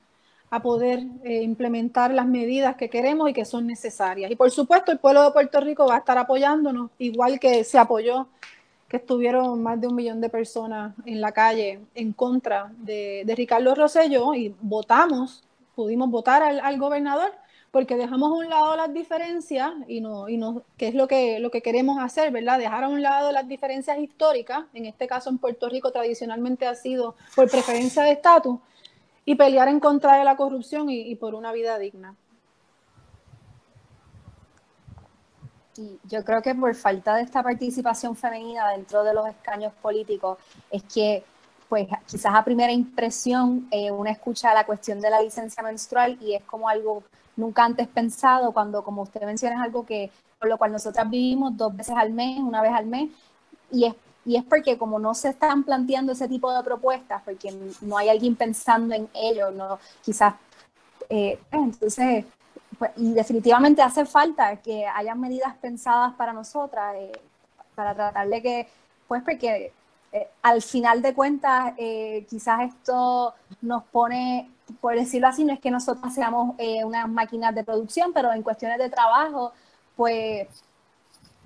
[0.52, 4.30] a poder eh, implementar las medidas que queremos y que son necesarias.
[4.30, 7.80] Y por supuesto, el pueblo de Puerto Rico va a estar apoyándonos, igual que se
[7.80, 8.28] apoyó,
[8.88, 13.74] que estuvieron más de un millón de personas en la calle en contra de, Ricardo
[13.74, 15.44] Rosselló y votamos,
[15.74, 17.32] pudimos votar al gobernador
[17.76, 21.42] porque dejamos a un lado las diferencias y no, y no, que es lo que,
[21.42, 22.58] lo que queremos hacer, ¿verdad?
[22.58, 26.76] Dejar a un lado las diferencias históricas, en este caso en Puerto Rico tradicionalmente ha
[26.76, 28.60] sido por preferencia de estatus,
[29.26, 32.16] y pelear en contra de la corrupción y, por una vida digna.
[35.76, 40.38] Y yo creo que por falta de esta participación femenina dentro de los escaños políticos
[40.72, 41.26] es que
[41.68, 46.36] pues quizás a primera impresión eh, uno escucha la cuestión de la licencia menstrual y
[46.36, 47.04] es como algo
[47.36, 51.56] nunca antes pensado, cuando como usted menciona es algo que por lo cual nosotras vivimos
[51.58, 53.10] dos veces al mes, una vez al mes,
[53.72, 57.54] y es, y es porque como no se están planteando ese tipo de propuestas, porque
[57.82, 60.36] no hay alguien pensando en ello, no, quizás,
[61.10, 62.26] eh, entonces,
[62.78, 67.12] pues, y definitivamente hace falta que haya medidas pensadas para nosotras, eh,
[67.76, 68.68] para tratar de que,
[69.08, 69.72] pues porque
[70.16, 74.50] eh, al final de cuentas, eh, quizás esto nos pone,
[74.80, 78.42] por decirlo así, no es que nosotros seamos eh, unas máquinas de producción, pero en
[78.42, 79.52] cuestiones de trabajo,
[79.98, 80.48] pues,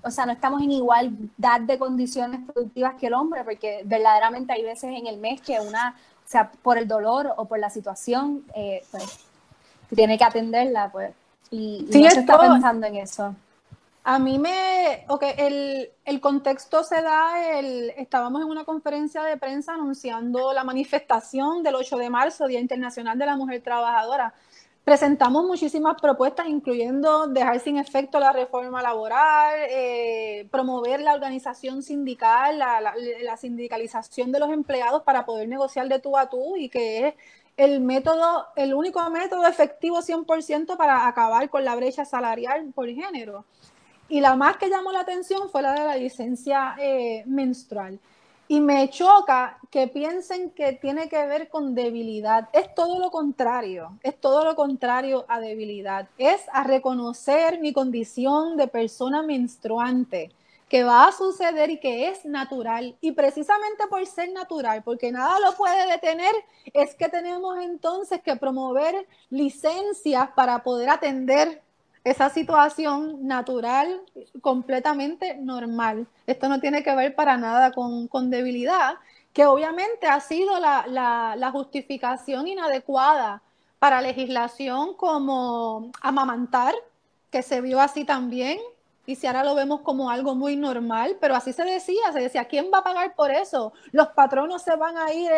[0.04, 4.62] o sea, no estamos en igualdad de condiciones productivas que el hombre, porque verdaderamente hay
[4.62, 8.44] veces en el mes que una, o sea, por el dolor o por la situación,
[8.92, 9.18] pues,
[9.92, 11.10] tiene que atenderla, pues,
[11.50, 13.34] y, no se está pensando en eso.
[14.02, 19.36] A mí me, ok, el, el, contexto se da, el, estábamos en una conferencia de
[19.36, 24.32] prensa anunciando la manifestación del 8 de marzo, Día Internacional de la Mujer Trabajadora.
[24.84, 32.58] Presentamos muchísimas propuestas, incluyendo dejar sin efecto la reforma laboral, eh, promover la organización sindical,
[32.58, 36.70] la, la, la, sindicalización de los empleados para poder negociar de tú a tú y
[36.70, 37.14] que es
[37.58, 43.44] el método, el único método efectivo 100% para acabar con la brecha salarial por género.
[44.10, 48.00] Y la más que llamó la atención fue la de la licencia eh, menstrual.
[48.48, 52.48] Y me choca que piensen que tiene que ver con debilidad.
[52.52, 56.08] Es todo lo contrario, es todo lo contrario a debilidad.
[56.18, 60.32] Es a reconocer mi condición de persona menstruante
[60.68, 62.96] que va a suceder y que es natural.
[63.00, 66.34] Y precisamente por ser natural, porque nada lo puede detener,
[66.72, 71.62] es que tenemos entonces que promover licencias para poder atender
[72.04, 74.00] esa situación natural,
[74.40, 76.06] completamente normal.
[76.26, 78.94] Esto no tiene que ver para nada con, debilidad,
[79.32, 80.86] que obviamente ha sido la,
[81.36, 83.42] la justificación inadecuada
[83.78, 86.74] para legislación como amamantar,
[87.30, 88.58] que se vio así también,
[89.10, 92.44] y si ahora lo vemos como algo muy normal, pero así se decía, se decía,
[92.44, 93.72] ¿quién va a pagar por eso?
[93.90, 95.32] Los patronos se van a ir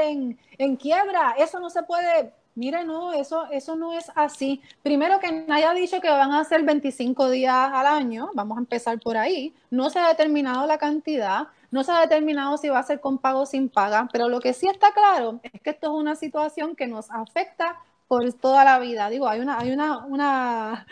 [0.58, 4.60] en, quiebra, eso no se puede, mire, no, eso, eso no es así.
[4.82, 8.60] Primero que nadie ha dicho que van a ser 25 días al año, vamos a
[8.60, 12.78] empezar por ahí, no se ha determinado la cantidad, no se ha determinado si va
[12.80, 15.70] a ser con pago o sin paga, pero lo que sí está claro es que
[15.70, 17.78] esto es una situación que nos afecta
[18.12, 19.08] por toda la vida.
[19.08, 20.86] Digo, hay una, hay una, una,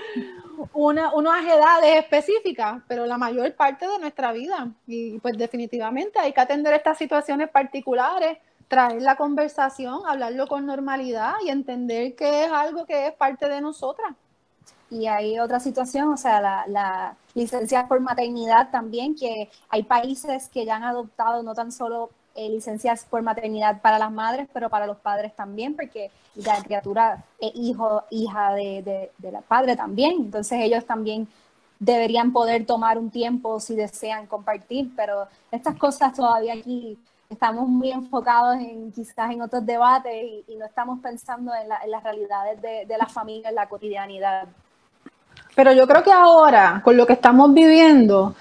[0.72, 4.70] una, unas edades específicas, pero la mayor parte de nuestra vida.
[4.86, 8.38] Y pues definitivamente hay que atender estas situaciones particulares,
[8.70, 13.60] traer la conversación, hablarlo con normalidad y entender que es algo que es parte de
[13.60, 14.14] nosotras.
[14.88, 20.48] Y hay otra situación, o sea, la, la licencia por maternidad también, que hay países
[20.48, 24.70] que ya han adoptado no tan solo eh, licencias por maternidad para las madres, pero
[24.70, 30.12] para los padres también, porque la criatura es hijo, hija de, de, la padre también,
[30.12, 31.26] entonces ellos también
[31.80, 36.96] deberían poder tomar un tiempo si desean compartir, pero estas cosas todavía aquí
[37.30, 40.12] estamos muy enfocados en quizás en otros debates
[40.48, 44.48] y, no estamos pensando en, las realidades de, de la familia, en la cotidianidad.
[45.54, 48.34] Pero yo creo que ahora, con lo que estamos viviendo,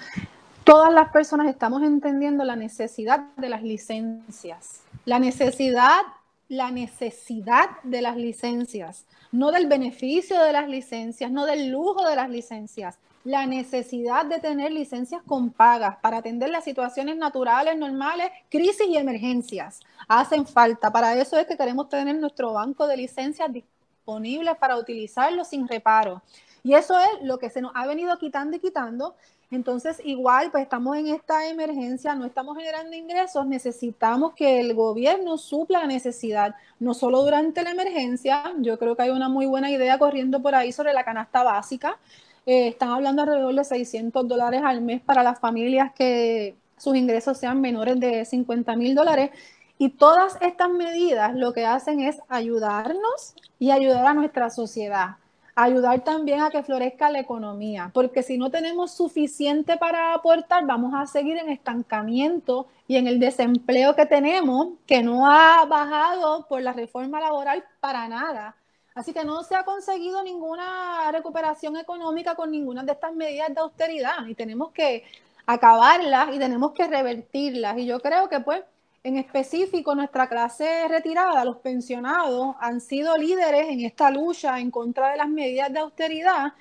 [0.64, 6.00] todas las personas estamos entendiendo la necesidad de las licencias, la necesidad,
[6.48, 12.16] la necesidad de las licencias, no del beneficio de las licencias, no del lujo de
[12.16, 18.30] las licencias, la necesidad de tener licencias con pagas para atender las situaciones naturales, normales,
[18.48, 19.80] crisis y emergencias.
[20.08, 20.90] Hacen falta.
[20.90, 26.22] Para eso es que queremos tener nuestro banco de licencias disponibles para utilizarlo sin reparo.
[26.62, 29.14] Y eso es lo que se nos ha venido quitando y quitando
[29.50, 35.38] entonces, igual, pues estamos en esta emergencia, no estamos generando ingresos, necesitamos que el gobierno
[35.38, 39.68] supla la necesidad, no solo durante la emergencia, yo creo que hay una muy buena
[39.68, 41.98] idea corriendo por ahí sobre la canasta básica.
[42.46, 47.38] Eh, están hablando alrededor de 600 dólares al mes para las familias que sus ingresos
[47.38, 49.30] sean menores de 50 mil dólares.
[49.78, 55.16] Y todas estas medidas lo que hacen es ayudarnos y ayudar a nuestra sociedad
[55.54, 60.92] ayudar también a que florezca la economía, porque si no tenemos suficiente para aportar, vamos
[60.94, 66.62] a seguir en estancamiento y en el desempleo que tenemos, que no ha bajado por
[66.62, 68.56] la reforma laboral para nada.
[69.00, 73.58] Así que no se ha conseguido ninguna recuperación económica con ninguna de estas medidas de
[73.58, 75.04] austeridad y tenemos que
[75.46, 77.78] acabarlas y tenemos que revertirlas.
[77.78, 78.62] Y yo creo que pues
[79.02, 85.12] en específico, nuestra clase retirada, los pensionados, han sido líderes en esta lucha en contra
[85.12, 86.52] de las medidas de austeridad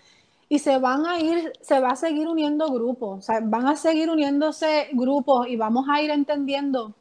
[0.48, 3.76] y se van a ir, se va a seguir uniendo grupos, o sea, van a
[3.76, 6.94] seguir uniéndose grupos y vamos a ir entendiendo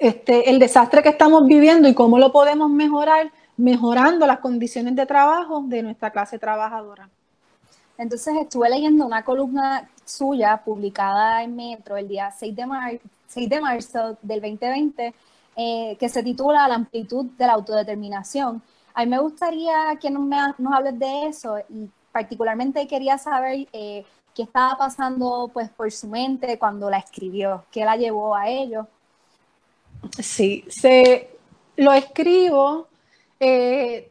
[0.00, 5.06] este, el desastre que estamos viviendo y cómo lo podemos mejorar, mejorando las condiciones de
[5.06, 7.08] trabajo de nuestra clase trabajadora.
[7.98, 12.98] Entonces estuve leyendo una columna suya publicada en Metro el día 6 de, marzo
[13.28, 15.14] 6 de marzo del 2020,
[15.56, 18.62] eh, que se titula La amplitud de la autodeterminación.
[18.94, 20.26] A mí me gustaría que nos,
[20.58, 24.04] nos hables de eso y particularmente quería saber eh,
[24.34, 28.86] qué estaba pasando pues, por su mente cuando la escribió, qué la llevó a ello.
[30.18, 31.30] Sí, se,
[31.76, 32.86] lo escribo
[33.40, 34.10] eh,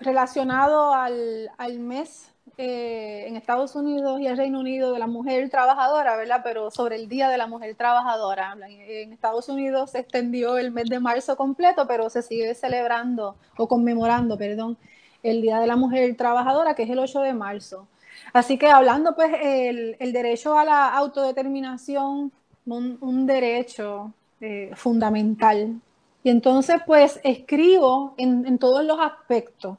[0.00, 6.16] relacionado al, mes eh, en Estados Unidos y el Reino Unido de la mujer trabajadora,
[6.16, 6.40] ¿verdad?
[6.42, 8.56] Pero sobre el Día de la Mujer Trabajadora.
[8.68, 13.68] En Estados Unidos se extendió el mes de marzo completo, pero se sigue celebrando o
[13.68, 14.76] conmemorando, perdón,
[15.22, 17.86] el Día de la Mujer Trabajadora, que es el 8 de marzo.
[18.32, 22.32] Así que hablando, pues, el, derecho a la autodeterminación,
[22.66, 25.80] un, derecho eh, fundamental.
[26.28, 29.78] Y entonces, pues, escribo en, todos los aspectos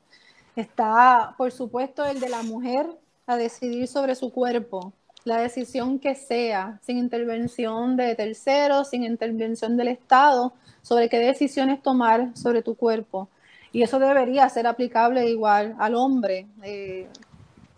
[0.55, 2.87] Está, por supuesto, el de la mujer
[3.27, 4.91] a decidir sobre su cuerpo,
[5.25, 11.83] la decisión que sea, sin intervención de terceros, sin intervención del Estado, sobre qué decisiones
[11.83, 13.29] tomar sobre tu cuerpo.
[13.71, 16.47] y eso debería ser aplicable igual al hombre.
[16.63, 17.07] Eh,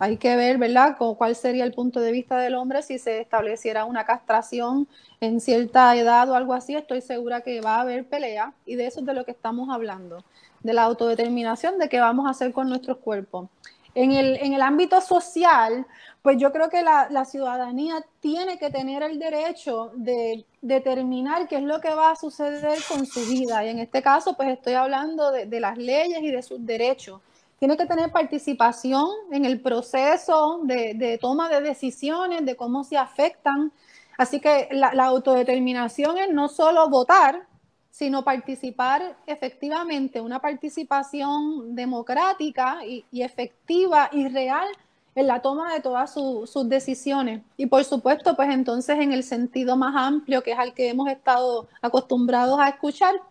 [0.02, 3.86] hay que ver, ¿verdad?, cuál sería el punto de vista del hombre si se estableciera
[3.86, 4.88] una castración
[5.20, 6.74] en cierta edad o algo así.
[6.74, 9.70] Estoy segura que va a haber pelea y de eso es de lo que estamos
[9.70, 10.24] hablando,
[10.64, 13.48] de la autodeterminación, de qué vamos a hacer con nuestros cuerpos.
[13.94, 15.86] En el, en el ámbito social,
[16.24, 21.58] pues yo creo que la, la, ciudadanía tiene que tener el derecho de determinar qué
[21.58, 23.64] es lo que va a suceder con su vida.
[23.64, 27.22] Y en este caso, pues estoy hablando de, de las leyes y de sus derechos.
[27.62, 32.98] Tiene que tener participación en el proceso de, de toma de decisiones, de cómo se
[32.98, 33.72] afectan.
[34.18, 37.46] Así que la, la autodeterminación es no solo votar,
[37.92, 44.68] sino participar efectivamente, una participación democrática y, efectiva y real
[45.14, 47.44] en la toma de todas sus decisiones.
[47.58, 51.08] Y por supuesto, pues entonces en el sentido más amplio, que es al que hemos
[51.10, 53.22] estado acostumbrados a escuchar,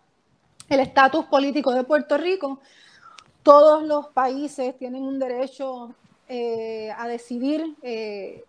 [0.69, 2.61] el estatus político de Puerto Rico,
[3.43, 5.93] todos los países tienen un derecho
[6.27, 8.43] eh, a decidir eh,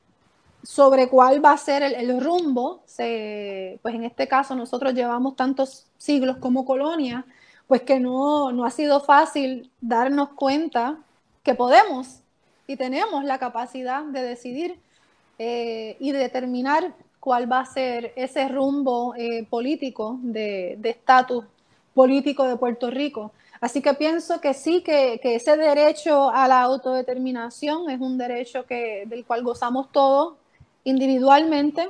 [0.62, 6.36] sobre cuál va a ser el, rumbo, pues en este caso nosotros llevamos tantos siglos
[6.36, 7.24] como colonia,
[7.66, 10.98] pues que no, no ha sido fácil darnos cuenta
[11.42, 12.20] que podemos
[12.68, 14.78] y tenemos la capacidad de decidir
[15.38, 19.14] eh, y determinar cuál va a ser ese rumbo
[19.48, 21.44] político de estatus
[21.94, 23.32] político de Puerto Rico.
[23.62, 29.04] Así que pienso que sí, que, ese derecho a la autodeterminación es un derecho que,
[29.06, 30.34] del cual gozamos todos
[30.82, 31.88] individualmente,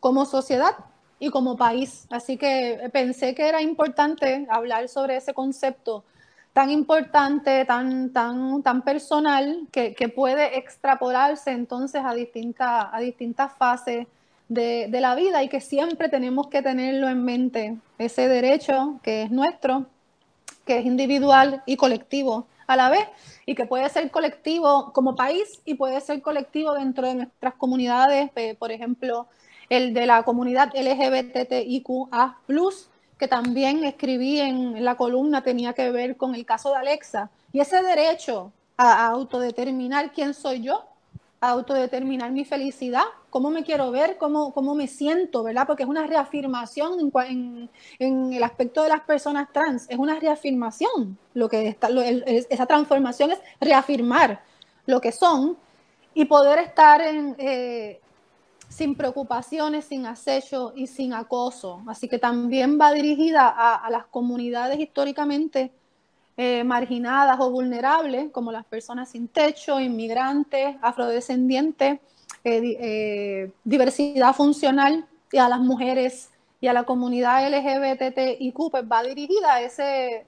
[0.00, 0.72] como sociedad
[1.20, 2.08] y como país.
[2.10, 6.02] Así que pensé que era importante hablar sobre ese concepto
[6.52, 14.08] tan importante, tan, tan, tan personal, que, puede extrapolarse entonces a, distintas a distintas fases
[14.48, 19.30] de, la vida y que siempre tenemos que tenerlo en mente, ese derecho que es
[19.30, 19.86] nuestro,
[20.64, 23.06] que es individual y colectivo a la vez
[23.46, 28.30] y que puede ser colectivo como país y puede ser colectivo dentro de nuestras comunidades,
[28.36, 29.26] eh, por ejemplo,
[29.68, 32.36] el de la comunidad LGBTIQA+,
[33.18, 37.30] que también escribí en la columna, tenía que ver con el caso de Alexa.
[37.52, 40.84] Y ese derecho a autodeterminar quién soy yo,
[41.50, 45.66] autodeterminar mi felicidad, cómo me quiero ver, cómo, cómo me siento, ¿verdad?
[45.66, 51.18] Porque es una reafirmación en, en, el aspecto de las personas trans, es una reafirmación.
[51.34, 54.42] Lo que está, esa transformación es reafirmar
[54.86, 55.56] lo que son
[56.14, 58.00] y poder estar en, eh,
[58.68, 61.82] sin preocupaciones, sin acecho y sin acoso.
[61.86, 65.72] Así que también va dirigida a las comunidades históricamente
[66.36, 72.00] eh, marginadas o vulnerables, como las personas sin techo, inmigrantes, afrodescendientes,
[72.42, 76.30] eh, eh, diversidad funcional y a las mujeres
[76.60, 80.26] y a la comunidad LGBTIQ, pues va dirigida a ese,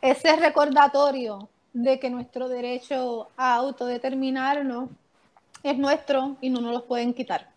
[0.00, 4.90] ese recordatorio de que nuestro derecho a autodeterminarnos
[5.62, 7.51] es nuestro y no nos lo pueden quitar.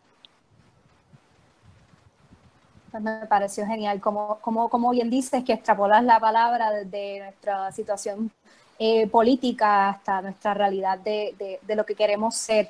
[3.00, 4.00] Me pareció genial.
[4.00, 8.32] Como, como, como bien dices, que extrapolas la palabra desde nuestra situación
[8.78, 12.70] eh, política hasta nuestra realidad de, de, de, lo que queremos ser.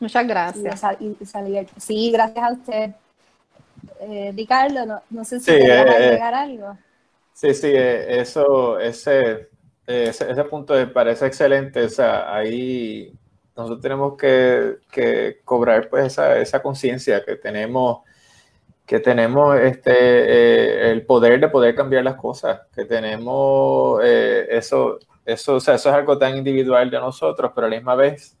[0.00, 0.82] Muchas gracias.
[1.00, 1.68] Y, salir.
[1.76, 2.90] Sí, gracias a usted.
[4.00, 6.78] Eh, Ricardo, no, no, sé si sí, eh, agregar algo.
[7.32, 9.48] Sí, sí, eh, eso, ese,
[9.86, 11.84] ese, ese, punto me parece excelente.
[11.84, 13.12] O sea, ahí
[13.56, 18.00] nosotros tenemos que, que cobrar pues esa, esa conciencia que tenemos
[18.86, 24.98] que tenemos este, eh, el poder de poder cambiar las cosas, que tenemos eh, eso,
[25.24, 28.38] eso, o sea, eso es algo tan individual de nosotros, pero a la misma vez,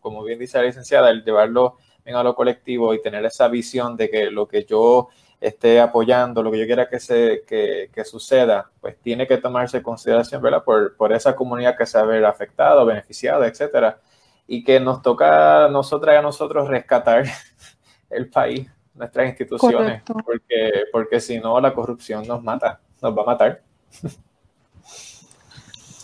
[0.00, 4.10] como bien dice la licenciada, el llevarlo a lo colectivo y tener esa visión de
[4.10, 5.08] que lo que yo
[5.40, 9.78] esté apoyando, lo que yo quiera que, se, que, que suceda, pues tiene que tomarse
[9.78, 10.62] en consideración, ¿verdad?
[10.62, 14.00] Por, por esa comunidad que se ha ver afectada, beneficiada, etcétera,
[14.46, 17.24] y que nos toca a nosotras y a nosotros rescatar
[18.10, 23.26] el país nuestras instituciones, porque, porque si no la corrupción nos mata, nos va a
[23.26, 23.62] matar.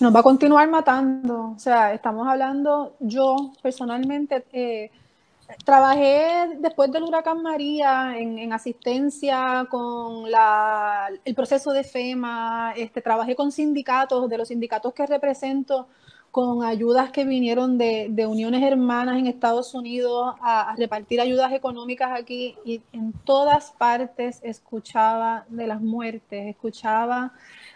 [0.01, 1.53] Nos va a continuar matando.
[1.57, 4.90] O sea, estamos hablando, yo personalmente eh,
[5.64, 13.00] trabajé después del huracán María en, en asistencia con la, el proceso de FEMA, este,
[13.00, 15.87] trabajé con sindicatos, de los sindicatos que represento
[16.33, 22.11] con ayudas que vinieron de, de uniones hermanas en Estados Unidos a, repartir ayudas económicas
[22.18, 27.33] aquí y en todas partes escuchaba de las muertes, escuchaba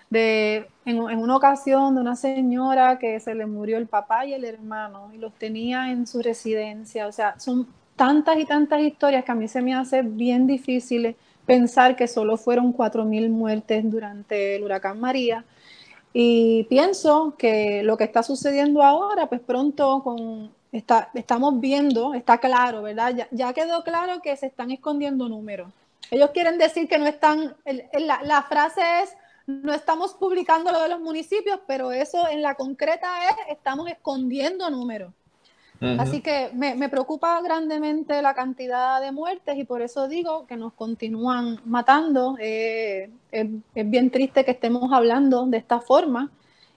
[0.09, 4.33] de en, en, una ocasión de una señora que se le murió el papá y
[4.33, 9.23] el hermano y los tenía en su residencia, o sea, son tantas y tantas historias
[9.23, 11.15] que a mí se me hace bien difícil
[11.45, 15.45] pensar que solo fueron 4.000 muertes durante el huracán María
[16.19, 22.39] Y pienso que lo que está sucediendo ahora, pues pronto con, está, estamos viendo, está
[22.39, 23.15] claro, ¿verdad?
[23.15, 25.69] Ya, ya, quedó claro que se están escondiendo números.
[26.11, 29.15] Ellos quieren decir que no están, la, la frase es,
[29.47, 34.71] no estamos publicando lo de los municipios, pero eso en la concreta es, estamos escondiendo
[34.71, 35.13] números.
[35.99, 40.73] Así que me, preocupa grandemente la cantidad de muertes y por eso digo que nos
[40.73, 42.37] continúan matando.
[42.41, 46.31] Eh, es, bien triste que estemos hablando de esta forma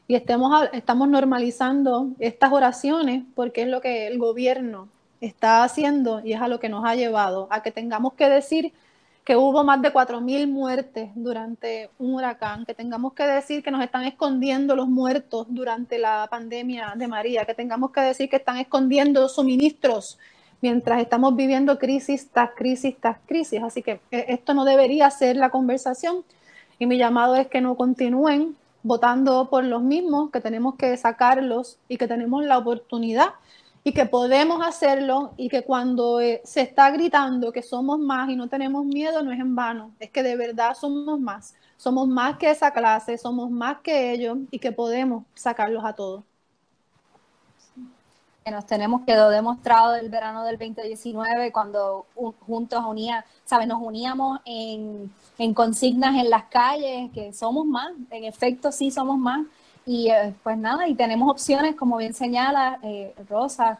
[0.07, 4.89] y estemos, estamos normalizando estas oraciones porque es lo que el gobierno
[5.21, 8.73] está haciendo y es a lo que nos ha llevado a que tengamos que decir
[9.29, 13.83] que hubo más de 4.000 muertes durante un huracán, que tengamos que decir que nos
[13.83, 18.57] están escondiendo los muertos durante la pandemia de María, que tengamos que decir que están
[18.57, 20.17] escondiendo suministros
[20.61, 23.61] mientras estamos viviendo crisis tras crisis tras crisis.
[23.61, 26.23] Así que eh, esto no debería ser la conversación
[26.79, 31.77] y mi llamado es que no continúen votando por los mismos, que tenemos que sacarlos
[31.87, 33.33] y que tenemos la oportunidad
[33.83, 38.35] y que podemos hacerlo y que cuando eh, se está gritando que somos más y
[38.35, 42.37] no tenemos miedo no es en vano, es que de verdad somos más, somos más
[42.37, 46.23] que esa clase, somos más que ellos y que podemos sacarlos a todos.
[48.43, 52.05] Que nos tenemos, quedó demostrado el verano del 2019 cuando
[52.45, 53.67] juntos unía, ¿sabes?
[53.67, 59.17] nos uníamos en, en consignas en las calles, que somos más, en efecto sí somos
[59.17, 59.45] más
[59.89, 63.79] y eh, pues nada, y tenemos opciones, como bien señala eh, Rosa.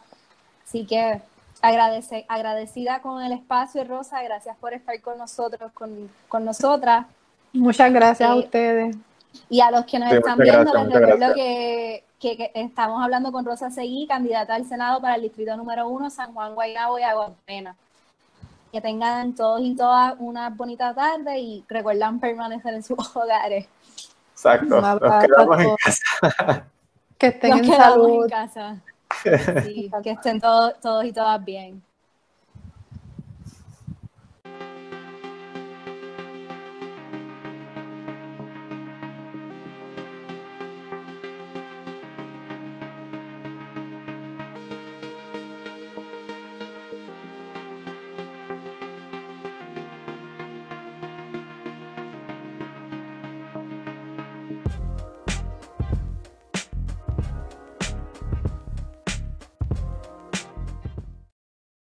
[0.66, 1.22] Así que
[1.62, 4.20] agradece, agradecida con el espacio, Rosa.
[4.20, 7.06] Gracias por estar con nosotros, con, con nosotras.
[7.52, 8.96] Muchas gracias a eh, ustedes.
[9.48, 13.70] Y a los que nos están viendo, les recuerdo que, que, estamos hablando con Rosa
[13.70, 17.76] Seguí, candidata al Senado para el distrito número uno, San Juan Guaynabo y Aguapena.
[18.72, 23.68] Que tengan todos y todas una bonita tarde y recuerdan permanecer en sus hogares.
[24.40, 24.80] Exacto.
[24.80, 26.64] Nos quedamos en casa.
[27.18, 28.24] Que estén en salud.
[28.24, 28.82] En casa.
[29.64, 31.82] Sí, que estén todos, todos y todas bien.